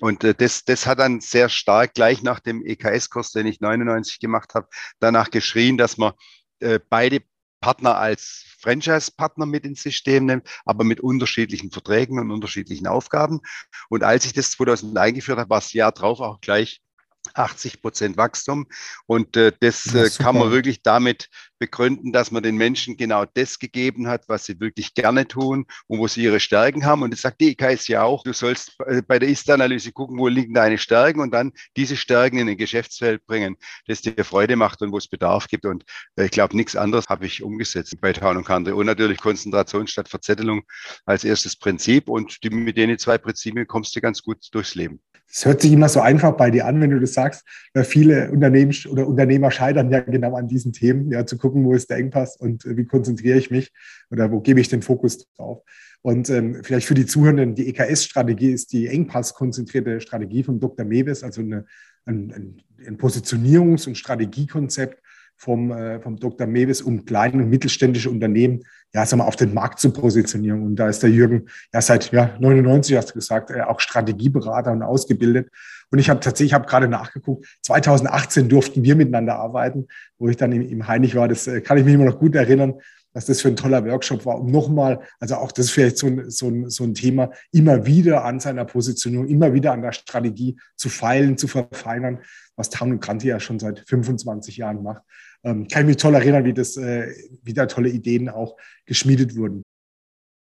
Und 0.01 0.25
äh, 0.25 0.35
das, 0.35 0.65
das 0.65 0.87
hat 0.87 1.01
dann 1.01 1.21
sehr 1.21 1.49
stark 1.49 1.95
gleich 1.95 2.23
nach 2.23 2.41
dem 2.41 2.65
EKS-Kurs, 2.65 3.33
den 3.33 3.47
ich 3.47 3.61
99 3.61 4.21
gemacht 4.21 4.55
habe, 4.55 4.69
danach 5.01 5.31
geschrien, 5.31 5.77
dass 5.77 5.99
man 5.99 6.13
äh, 6.61 6.79
beide 6.89 7.23
Partner 7.65 7.97
als 7.97 8.45
Franchise-Partner 8.61 9.47
mit 9.47 9.65
ins 9.65 9.83
System 9.83 10.27
nimmt, 10.27 10.47
aber 10.67 10.85
mit 10.85 11.01
unterschiedlichen 11.01 11.71
Verträgen 11.71 12.19
und 12.19 12.31
unterschiedlichen 12.31 12.87
Aufgaben. 12.87 13.41
Und 13.89 14.05
als 14.05 14.27
ich 14.27 14.35
das 14.35 14.51
2000 14.51 14.99
eingeführt 14.99 15.39
habe, 15.39 15.49
war 15.49 15.61
es 15.61 15.73
Jahr 15.73 15.93
drauf 15.93 16.21
auch 16.21 16.43
gleich 16.43 16.83
80 17.33 17.81
Prozent 17.81 18.17
Wachstum. 18.17 18.67
Und 19.07 19.37
äh, 19.37 19.53
das 19.61 19.95
äh, 19.95 20.11
kann 20.11 20.39
man 20.39 20.51
wirklich 20.51 20.83
damit 20.83 21.29
begründen, 21.59 22.13
dass 22.13 22.31
man 22.31 22.43
den 22.43 22.57
Menschen 22.57 22.97
genau 22.97 23.25
das 23.25 23.59
gegeben 23.59 24.09
hat, 24.09 24.29
was 24.29 24.45
sie 24.45 24.61
wirklich 24.61 24.95
gerne 24.95 25.27
tun 25.27 25.67
und 25.87 25.99
wo 25.99 26.09
sie 26.09 26.23
ihre 26.23 26.41
Stärken 26.41 26.85
haben. 26.85 27.03
Und 27.03 27.13
das 27.13 27.23
sagt 27.23 27.41
die 27.41 27.53
IKS 27.53 27.89
ja 27.89 28.03
auch, 28.03 28.23
du 28.23 28.33
sollst 28.33 28.77
äh, 28.87 29.03
bei 29.03 29.19
der 29.19 29.29
Ist-Analyse 29.29 29.93
gucken, 29.93 30.19
wo 30.19 30.29
liegen 30.29 30.55
deine 30.55 30.79
Stärken 30.79 31.21
und 31.21 31.33
dann 31.33 31.53
diese 31.77 31.97
Stärken 31.97 32.39
in 32.39 32.49
ein 32.49 32.57
Geschäftsfeld 32.57 33.25
bringen, 33.27 33.57
das 33.87 34.03
dir 34.03 34.25
Freude 34.25 34.57
macht 34.57 34.83
und 34.83 34.93
wo 34.93 34.99
es 34.99 35.09
Bedarf 35.09 35.47
gibt. 35.49 35.65
Und 35.65 35.85
äh, 36.17 36.25
ich 36.25 36.31
glaube, 36.31 36.57
nichts 36.57 36.77
anderes 36.77 37.09
habe 37.09 37.27
ich 37.27 37.43
umgesetzt 37.43 38.01
bei 38.01 38.13
Town 38.13 38.37
und 38.37 38.45
Country. 38.45 38.73
Und 38.73 38.87
natürlich 38.87 39.19
Konzentration 39.19 39.87
statt 39.87 40.09
Verzettelung 40.09 40.63
als 41.07 41.25
erstes 41.25 41.57
Prinzip. 41.57 42.09
Und 42.09 42.43
die, 42.43 42.51
mit 42.51 42.77
denen 42.77 42.99
zwei 42.99 43.19
Prinzipien 43.19 43.67
kommst 43.67 43.95
du 43.97 44.01
ganz 44.01 44.23
gut 44.23 44.39
durchs 44.53 44.75
Leben. 44.75 45.01
Es 45.31 45.45
hört 45.45 45.63
sich 45.63 45.73
immer 45.73 45.89
so 45.89 46.01
einfach 46.01 46.37
bei 46.37 46.51
dir 46.51 46.67
an, 46.67 46.81
wenn 46.81 46.91
du 46.91 47.01
das 47.01 47.15
sagst. 47.15 47.45
Viele 47.83 48.31
Unternehmen 48.31 48.73
oder 48.89 49.07
Unternehmer 49.07 49.51
scheitern 49.51 49.91
ja 49.91 50.01
genau 50.01 50.37
an 50.37 50.47
diesen 50.47 50.73
Themen, 50.73 51.11
ja, 51.11 51.27
zu 51.27 51.39
gucken, 51.45 51.65
wo 51.67 51.75
ist 51.75 51.91
der 51.91 51.99
Engpass 51.99 52.39
und 52.39 52.65
äh, 52.65 52.75
wie 52.79 52.87
konzentriere 52.87 53.37
ich 53.37 53.51
mich 53.51 53.71
oder 54.11 54.33
wo 54.33 54.41
gebe 54.41 54.61
ich 54.61 54.69
den 54.69 54.81
Fokus 54.81 55.31
drauf. 55.37 55.63
Und 56.01 56.31
ähm, 56.31 56.63
vielleicht 56.63 56.87
für 56.87 56.95
die 56.95 57.05
Zuhörenden, 57.05 57.55
die 57.55 57.69
EKS-Strategie 57.69 58.51
ist 58.51 58.73
die 58.73 58.89
Engpass-konzentrierte 58.89 60.01
Strategie 60.01 60.43
von 60.43 60.59
Dr. 60.59 60.87
Mewes, 60.87 61.23
also 61.23 61.43
eine, 61.43 61.67
ein, 62.07 62.63
ein 62.87 62.97
Positionierungs- 62.97 63.87
und 63.87 63.99
Strategiekonzept, 63.99 65.03
vom, 65.45 65.71
äh, 65.71 66.01
vom 66.01 66.17
Dr. 66.17 66.47
Mewes, 66.47 66.81
um 66.83 67.05
kleine 67.05 67.43
und 67.43 67.51
mittelständische 67.51 68.11
Unternehmen 68.11 68.65
ja, 68.95 69.05
sagen 69.05 69.21
wir, 69.21 69.27
auf 69.27 69.37
den 69.37 69.53
Markt 69.53 69.81
zu 69.81 69.91
positionieren. 69.93 70.63
Und 70.63 70.77
da 70.77 70.89
ist 70.89 71.03
der 71.03 71.11
Jürgen 71.11 71.49
ja 71.73 71.81
seit 71.83 72.13
ja, 72.13 72.37
99, 72.39 72.97
hast 72.97 73.11
du 73.11 73.15
gesagt, 73.15 73.51
äh, 73.51 73.61
auch 73.63 73.81
Strategieberater 73.81 74.73
und 74.73 74.83
ausgebildet. 74.83 75.49
Und 75.91 75.99
ich 75.99 76.09
habe 76.09 76.21
tatsächlich, 76.21 76.51
ich 76.51 76.55
habe 76.55 76.67
gerade 76.67 76.89
nachgeguckt, 76.89 77.47
2018 77.63 78.49
durften 78.49 78.85
wir 78.85 78.95
miteinander 78.95 79.37
arbeiten, 79.37 79.89
wo 80.19 80.29
ich 80.29 80.37
dann 80.37 80.53
im, 80.53 80.63
im 80.63 80.87
Heinig 80.87 81.15
war. 81.17 81.29
Das 81.29 81.47
äh, 81.47 81.61
kann 81.61 81.77
ich 81.77 81.85
mich 81.85 81.95
immer 81.95 82.05
noch 82.05 82.19
gut 82.19 82.37
erinnern, 82.37 82.75
was 83.13 83.27
das 83.27 83.41
für 83.41 83.49
ein 83.49 83.57
toller 83.57 83.85
Workshop 83.85 84.27
war, 84.27 84.41
um 84.41 84.51
nochmal, 84.51 85.01
also 85.21 85.37
auch 85.37 85.53
das 85.53 85.67
ist 85.67 85.73
vielleicht 85.73 85.99
so 85.99 86.09
ein, 86.09 86.31
so, 86.31 86.49
ein, 86.49 86.69
so 86.69 86.85
ein 86.85 86.95
Thema, 86.95 87.31
immer 87.53 87.87
wieder 87.87 88.25
an 88.25 88.41
seiner 88.41 88.65
Positionierung, 88.65 89.29
immer 89.29 89.55
wieder 89.55 89.73
an 89.73 89.83
der 89.83 89.93
Strategie 89.93 90.57
zu 90.77 90.89
feilen, 90.89 91.39
zu 91.39 91.47
verfeinern, 91.47 92.21
was 92.57 92.71
Town 92.71 92.93
und 92.93 93.01
Kranti 93.01 93.29
ja 93.29 93.41
schon 93.41 93.59
seit 93.59 93.85
25 93.89 94.57
Jahren 94.57 94.83
macht. 94.83 95.03
Ähm, 95.45 95.69
kann 95.69 95.83
ich 95.83 95.89
mich 95.89 95.97
toll 95.99 96.15
erinnern, 96.15 96.45
wie 96.45 96.55
das, 96.55 96.77
äh, 96.77 97.15
wie 97.43 97.53
da 97.53 97.67
tolle 97.67 97.91
Ideen 97.91 98.29
auch 98.29 98.57
geschmiedet 98.87 99.37
wurden. 99.37 99.63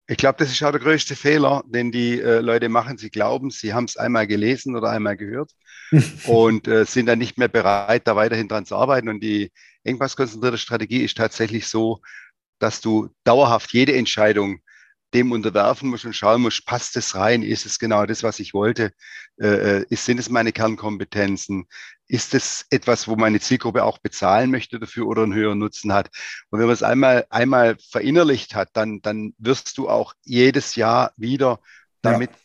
Ich 0.09 0.17
glaube, 0.17 0.37
das 0.39 0.51
ist 0.51 0.63
auch 0.63 0.71
der 0.71 0.81
größte 0.81 1.17
Fehler, 1.17 1.63
den 1.67 1.91
die 1.91 2.21
äh, 2.21 2.41
Leute 2.41 2.69
machen. 2.69 2.99
Sie 2.99 3.11
glauben, 3.11 3.51
sie 3.51 3.73
haben 3.73 3.85
es 3.85 3.97
einmal 3.97 4.27
gelesen 4.27 4.77
oder 4.77 4.91
einmal 4.91 5.17
gehört 5.17 5.53
und 6.27 6.69
äh, 6.69 6.85
sind 6.85 7.07
dann 7.07 7.19
nicht 7.19 7.39
mehr 7.39 7.49
bereit, 7.49 8.07
da 8.07 8.17
weiterhin 8.17 8.49
dran 8.49 8.65
zu 8.65 8.77
arbeiten. 8.77 9.09
Und 9.09 9.23
die 9.23 9.53
engpasskonzentrierte 9.85 10.59
Strategie 10.59 11.05
ist 11.05 11.17
tatsächlich 11.17 11.67
so, 11.67 12.01
dass 12.59 12.81
du 12.81 13.09
dauerhaft 13.25 13.73
jede 13.73 13.95
Entscheidung 13.95 14.61
dem 15.15 15.33
unterwerfen 15.33 15.91
musst 15.91 16.05
und 16.05 16.15
schauen 16.15 16.43
musst, 16.43 16.67
passt 16.67 16.97
es 16.97 17.15
rein? 17.15 17.43
Ist 17.43 17.67
es 17.67 17.79
genau 17.79 18.07
das, 18.07 18.23
was 18.23 18.41
ich 18.41 18.55
wollte? 18.55 18.93
Äh, 19.41 19.47
äh, 19.47 19.87
ist, 19.91 20.05
sind 20.05 20.19
es 20.19 20.31
meine 20.31 20.53
Kernkompetenzen? 20.53 21.67
Ist 22.07 22.35
es 22.35 22.67
etwas, 22.71 23.09
wo 23.09 23.17
meine 23.17 23.41
Zielgruppe 23.41 23.85
auch 23.85 23.99
bezahlen 23.99 24.51
möchte 24.51 24.79
dafür 24.79 25.07
oder 25.07 25.23
einen 25.23 25.35
höheren 25.35 25.59
Nutzen 25.59 25.93
hat? 25.93 26.09
Und 26.51 26.59
wenn 26.59 26.67
man 26.67 26.75
es 26.75 26.83
einmal, 26.83 27.27
einmal 27.31 27.77
verinnerlicht 27.91 28.55
hat, 28.55 28.71
dann, 28.73 29.01
dann 29.03 29.35
wirst 29.39 29.77
du 29.79 29.89
auch 29.89 30.15
jedes 30.23 30.77
Jahr 30.77 31.13
wieder 31.17 31.61
damit 32.01 32.31
ja. 32.31 32.37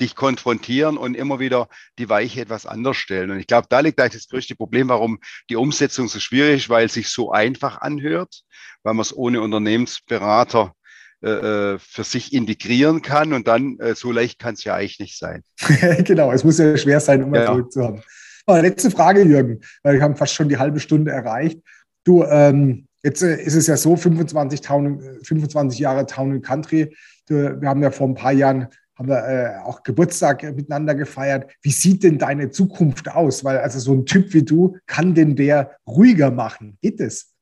dich 0.00 0.14
konfrontieren 0.14 0.96
und 0.96 1.14
immer 1.14 1.38
wieder 1.40 1.68
die 1.98 2.08
Weiche 2.08 2.40
etwas 2.40 2.66
anders 2.66 2.96
stellen. 2.96 3.30
Und 3.30 3.38
ich 3.38 3.46
glaube, 3.46 3.68
da 3.70 3.80
liegt 3.80 4.00
eigentlich 4.00 4.22
das 4.22 4.28
größte 4.28 4.56
Problem, 4.56 4.88
warum 4.88 5.18
die 5.50 5.56
Umsetzung 5.56 6.08
so 6.08 6.20
schwierig 6.20 6.64
ist, 6.64 6.68
weil 6.68 6.86
es 6.86 6.94
sich 6.94 7.08
so 7.08 7.32
einfach 7.32 7.80
anhört, 7.80 8.42
weil 8.82 8.94
man 8.94 9.02
es 9.02 9.16
ohne 9.16 9.40
Unternehmensberater 9.40 10.74
äh, 11.20 11.30
äh, 11.74 11.78
für 11.80 12.04
sich 12.04 12.32
integrieren 12.32 13.02
kann 13.02 13.32
und 13.32 13.48
dann 13.48 13.78
äh, 13.80 13.94
so 13.96 14.12
leicht 14.12 14.38
kann 14.38 14.54
es 14.54 14.62
ja 14.62 14.74
eigentlich 14.74 15.00
nicht 15.00 15.18
sein. 15.18 15.42
genau, 16.04 16.30
es 16.30 16.44
muss 16.44 16.58
ja 16.58 16.76
schwer 16.76 17.00
sein, 17.00 17.24
um 17.24 17.34
ja. 17.34 17.42
Erfolg 17.42 17.72
zu 17.72 17.82
haben. 17.82 18.02
Aber 18.46 18.62
letzte 18.62 18.90
Frage, 18.90 19.22
Jürgen, 19.22 19.60
weil 19.82 19.94
wir 19.94 20.02
haben 20.02 20.16
fast 20.16 20.34
schon 20.34 20.48
die 20.48 20.58
halbe 20.58 20.80
Stunde 20.80 21.10
erreicht. 21.10 21.58
Du, 22.04 22.22
ähm, 22.22 22.86
jetzt 23.02 23.22
äh, 23.22 23.42
ist 23.42 23.56
es 23.56 23.66
ja 23.66 23.76
so, 23.76 23.96
25, 23.96 24.60
Town, 24.60 25.02
25 25.24 25.80
Jahre 25.80 26.06
Town 26.06 26.32
and 26.32 26.44
Country. 26.44 26.94
Du, 27.26 27.60
wir 27.60 27.68
haben 27.68 27.82
ja 27.82 27.90
vor 27.90 28.08
ein 28.08 28.14
paar 28.14 28.32
Jahren 28.32 28.68
haben 28.98 29.08
wir 29.08 29.28
äh, 29.28 29.58
auch 29.64 29.82
Geburtstag 29.82 30.42
miteinander 30.42 30.94
gefeiert. 30.94 31.50
Wie 31.62 31.70
sieht 31.70 32.02
denn 32.02 32.18
deine 32.18 32.50
Zukunft 32.50 33.08
aus? 33.10 33.44
Weil 33.44 33.58
also 33.58 33.78
so 33.78 33.92
ein 33.92 34.06
Typ 34.06 34.34
wie 34.34 34.42
du 34.42 34.76
kann 34.86 35.14
denn 35.14 35.36
der 35.36 35.76
ruhiger 35.86 36.30
machen? 36.30 36.78
Geht 36.82 37.00
es? 37.00 37.32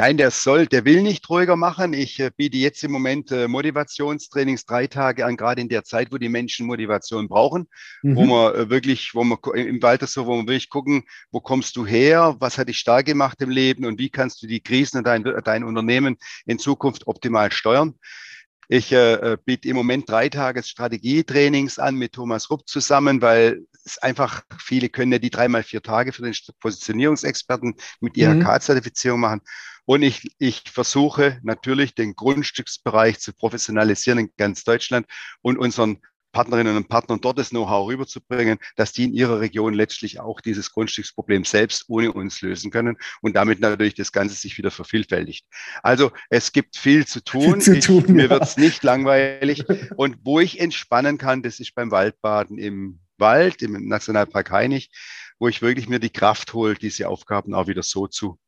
Nein, 0.00 0.16
der 0.16 0.30
soll, 0.30 0.68
der 0.68 0.84
will 0.84 1.02
nicht 1.02 1.28
ruhiger 1.28 1.56
machen. 1.56 1.92
Ich 1.92 2.20
äh, 2.20 2.30
biete 2.34 2.56
jetzt 2.56 2.84
im 2.84 2.92
Moment 2.92 3.32
äh, 3.32 3.48
Motivationstrainings 3.48 4.64
drei 4.64 4.86
Tage 4.86 5.26
an, 5.26 5.36
gerade 5.36 5.60
in 5.60 5.68
der 5.68 5.82
Zeit, 5.82 6.12
wo 6.12 6.18
die 6.18 6.28
Menschen 6.28 6.66
Motivation 6.66 7.26
brauchen, 7.26 7.66
mhm. 8.04 8.14
wo 8.14 8.24
man 8.24 8.54
äh, 8.54 8.70
wirklich, 8.70 9.16
wo 9.16 9.24
man 9.24 9.38
im 9.54 9.82
Alter 9.82 10.06
so, 10.06 10.24
wo 10.26 10.36
man 10.36 10.46
wirklich 10.46 10.70
gucken, 10.70 11.02
wo 11.32 11.40
kommst 11.40 11.74
du 11.74 11.84
her, 11.84 12.36
was 12.38 12.58
hat 12.58 12.68
dich 12.68 12.78
stark 12.78 13.06
gemacht 13.06 13.42
im 13.42 13.50
Leben 13.50 13.84
und 13.86 13.98
wie 13.98 14.08
kannst 14.08 14.40
du 14.40 14.46
die 14.46 14.60
Krisen 14.60 14.98
und 14.98 15.06
dein, 15.08 15.24
dein 15.42 15.64
Unternehmen 15.64 16.16
in 16.46 16.60
Zukunft 16.60 17.08
optimal 17.08 17.50
steuern. 17.50 17.94
Ich 18.68 18.92
äh, 18.92 19.36
biete 19.44 19.68
im 19.68 19.74
Moment 19.74 20.08
drei 20.08 20.28
Tages 20.28 20.68
Strategietrainings 20.68 21.80
an 21.80 21.96
mit 21.96 22.12
Thomas 22.12 22.50
Rupp 22.50 22.68
zusammen, 22.68 23.20
weil 23.20 23.66
es 23.84 23.98
einfach, 23.98 24.42
viele 24.60 24.90
können 24.90 25.10
ja 25.10 25.18
die 25.18 25.30
dreimal 25.30 25.64
vier 25.64 25.82
Tage 25.82 26.12
für 26.12 26.22
den 26.22 26.36
Positionierungsexperten 26.60 27.74
mit 27.98 28.16
IHK-Zertifizierung 28.16 29.18
machen. 29.18 29.40
Und 29.88 30.02
ich, 30.02 30.34
ich 30.38 30.64
versuche 30.70 31.40
natürlich 31.42 31.94
den 31.94 32.14
Grundstücksbereich 32.14 33.20
zu 33.20 33.32
professionalisieren 33.32 34.18
in 34.18 34.30
ganz 34.36 34.62
Deutschland 34.62 35.06
und 35.40 35.56
unseren 35.56 36.02
Partnerinnen 36.30 36.76
und 36.76 36.90
Partnern 36.90 37.22
dort 37.22 37.38
das 37.38 37.48
Know-how 37.48 37.88
rüberzubringen, 37.88 38.58
dass 38.76 38.92
die 38.92 39.04
in 39.04 39.14
ihrer 39.14 39.40
Region 39.40 39.72
letztlich 39.72 40.20
auch 40.20 40.42
dieses 40.42 40.72
Grundstücksproblem 40.72 41.46
selbst 41.46 41.86
ohne 41.88 42.12
uns 42.12 42.42
lösen 42.42 42.70
können 42.70 42.98
und 43.22 43.34
damit 43.34 43.60
natürlich 43.60 43.94
das 43.94 44.12
Ganze 44.12 44.34
sich 44.34 44.58
wieder 44.58 44.70
vervielfältigt. 44.70 45.46
Also 45.82 46.12
es 46.28 46.52
gibt 46.52 46.76
viel 46.76 47.06
zu 47.06 47.24
tun. 47.24 47.58
Zu 47.62 47.80
tun 47.80 48.02
ich, 48.02 48.08
ja. 48.08 48.14
Mir 48.14 48.28
wird 48.28 48.42
es 48.42 48.58
nicht 48.58 48.82
langweilig. 48.82 49.64
Und 49.96 50.18
wo 50.22 50.38
ich 50.38 50.60
entspannen 50.60 51.16
kann, 51.16 51.42
das 51.42 51.60
ist 51.60 51.74
beim 51.74 51.90
Waldbaden 51.90 52.58
im 52.58 53.00
Wald, 53.16 53.62
im 53.62 53.88
Nationalpark 53.88 54.50
Heinig, 54.50 54.90
wo 55.38 55.48
ich 55.48 55.62
wirklich 55.62 55.88
mir 55.88 55.98
die 55.98 56.10
Kraft 56.10 56.52
hole, 56.52 56.74
diese 56.74 57.08
Aufgaben 57.08 57.54
auch 57.54 57.68
wieder 57.68 57.82
so 57.82 58.06
zu 58.06 58.38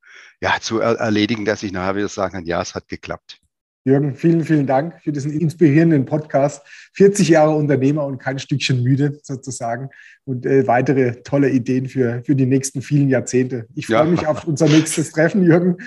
ja, 0.40 0.54
zu 0.60 0.80
er 0.80 0.96
erledigen, 0.96 1.44
dass 1.44 1.62
ich 1.62 1.72
nachher 1.72 1.96
wieder 1.96 2.08
sagen 2.08 2.32
kann, 2.32 2.46
ja, 2.46 2.62
es 2.62 2.74
hat 2.74 2.88
geklappt. 2.88 3.40
Jürgen, 3.84 4.14
vielen, 4.14 4.44
vielen 4.44 4.66
Dank 4.66 5.00
für 5.02 5.10
diesen 5.10 5.32
inspirierenden 5.32 6.04
Podcast. 6.04 6.66
40 6.94 7.30
Jahre 7.30 7.54
Unternehmer 7.54 8.04
und 8.04 8.18
kein 8.18 8.38
Stückchen 8.38 8.82
müde 8.82 9.18
sozusagen 9.22 9.88
und 10.24 10.44
äh, 10.44 10.66
weitere 10.66 11.22
tolle 11.22 11.48
Ideen 11.48 11.88
für, 11.88 12.22
für 12.22 12.36
die 12.36 12.44
nächsten 12.44 12.82
vielen 12.82 13.08
Jahrzehnte. 13.08 13.66
Ich 13.74 13.86
freue 13.86 13.96
ja. 13.96 14.04
mich 14.04 14.26
auf 14.26 14.44
unser 14.44 14.68
nächstes 14.68 15.12
Treffen, 15.12 15.42
Jürgen. 15.42 15.78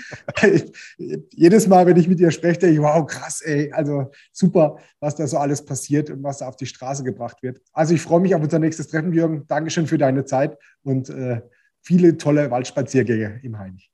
Jedes 1.30 1.68
Mal, 1.68 1.86
wenn 1.86 1.96
ich 1.96 2.08
mit 2.08 2.18
dir 2.18 2.32
spreche, 2.32 2.58
denke 2.58 2.74
ich, 2.74 2.80
wow, 2.80 3.06
krass, 3.06 3.42
ey, 3.42 3.70
also 3.72 4.10
super, 4.32 4.78
was 4.98 5.14
da 5.14 5.28
so 5.28 5.38
alles 5.38 5.64
passiert 5.64 6.10
und 6.10 6.24
was 6.24 6.38
da 6.38 6.48
auf 6.48 6.56
die 6.56 6.66
Straße 6.66 7.04
gebracht 7.04 7.44
wird. 7.44 7.60
Also 7.72 7.94
ich 7.94 8.02
freue 8.02 8.20
mich 8.20 8.34
auf 8.34 8.42
unser 8.42 8.58
nächstes 8.58 8.88
Treffen, 8.88 9.12
Jürgen. 9.12 9.46
Dankeschön 9.46 9.86
für 9.86 9.98
deine 9.98 10.24
Zeit 10.24 10.58
und 10.82 11.10
äh, 11.10 11.42
viele 11.80 12.16
tolle 12.16 12.50
Waldspaziergänge 12.50 13.38
im 13.44 13.56
Hainich. 13.56 13.93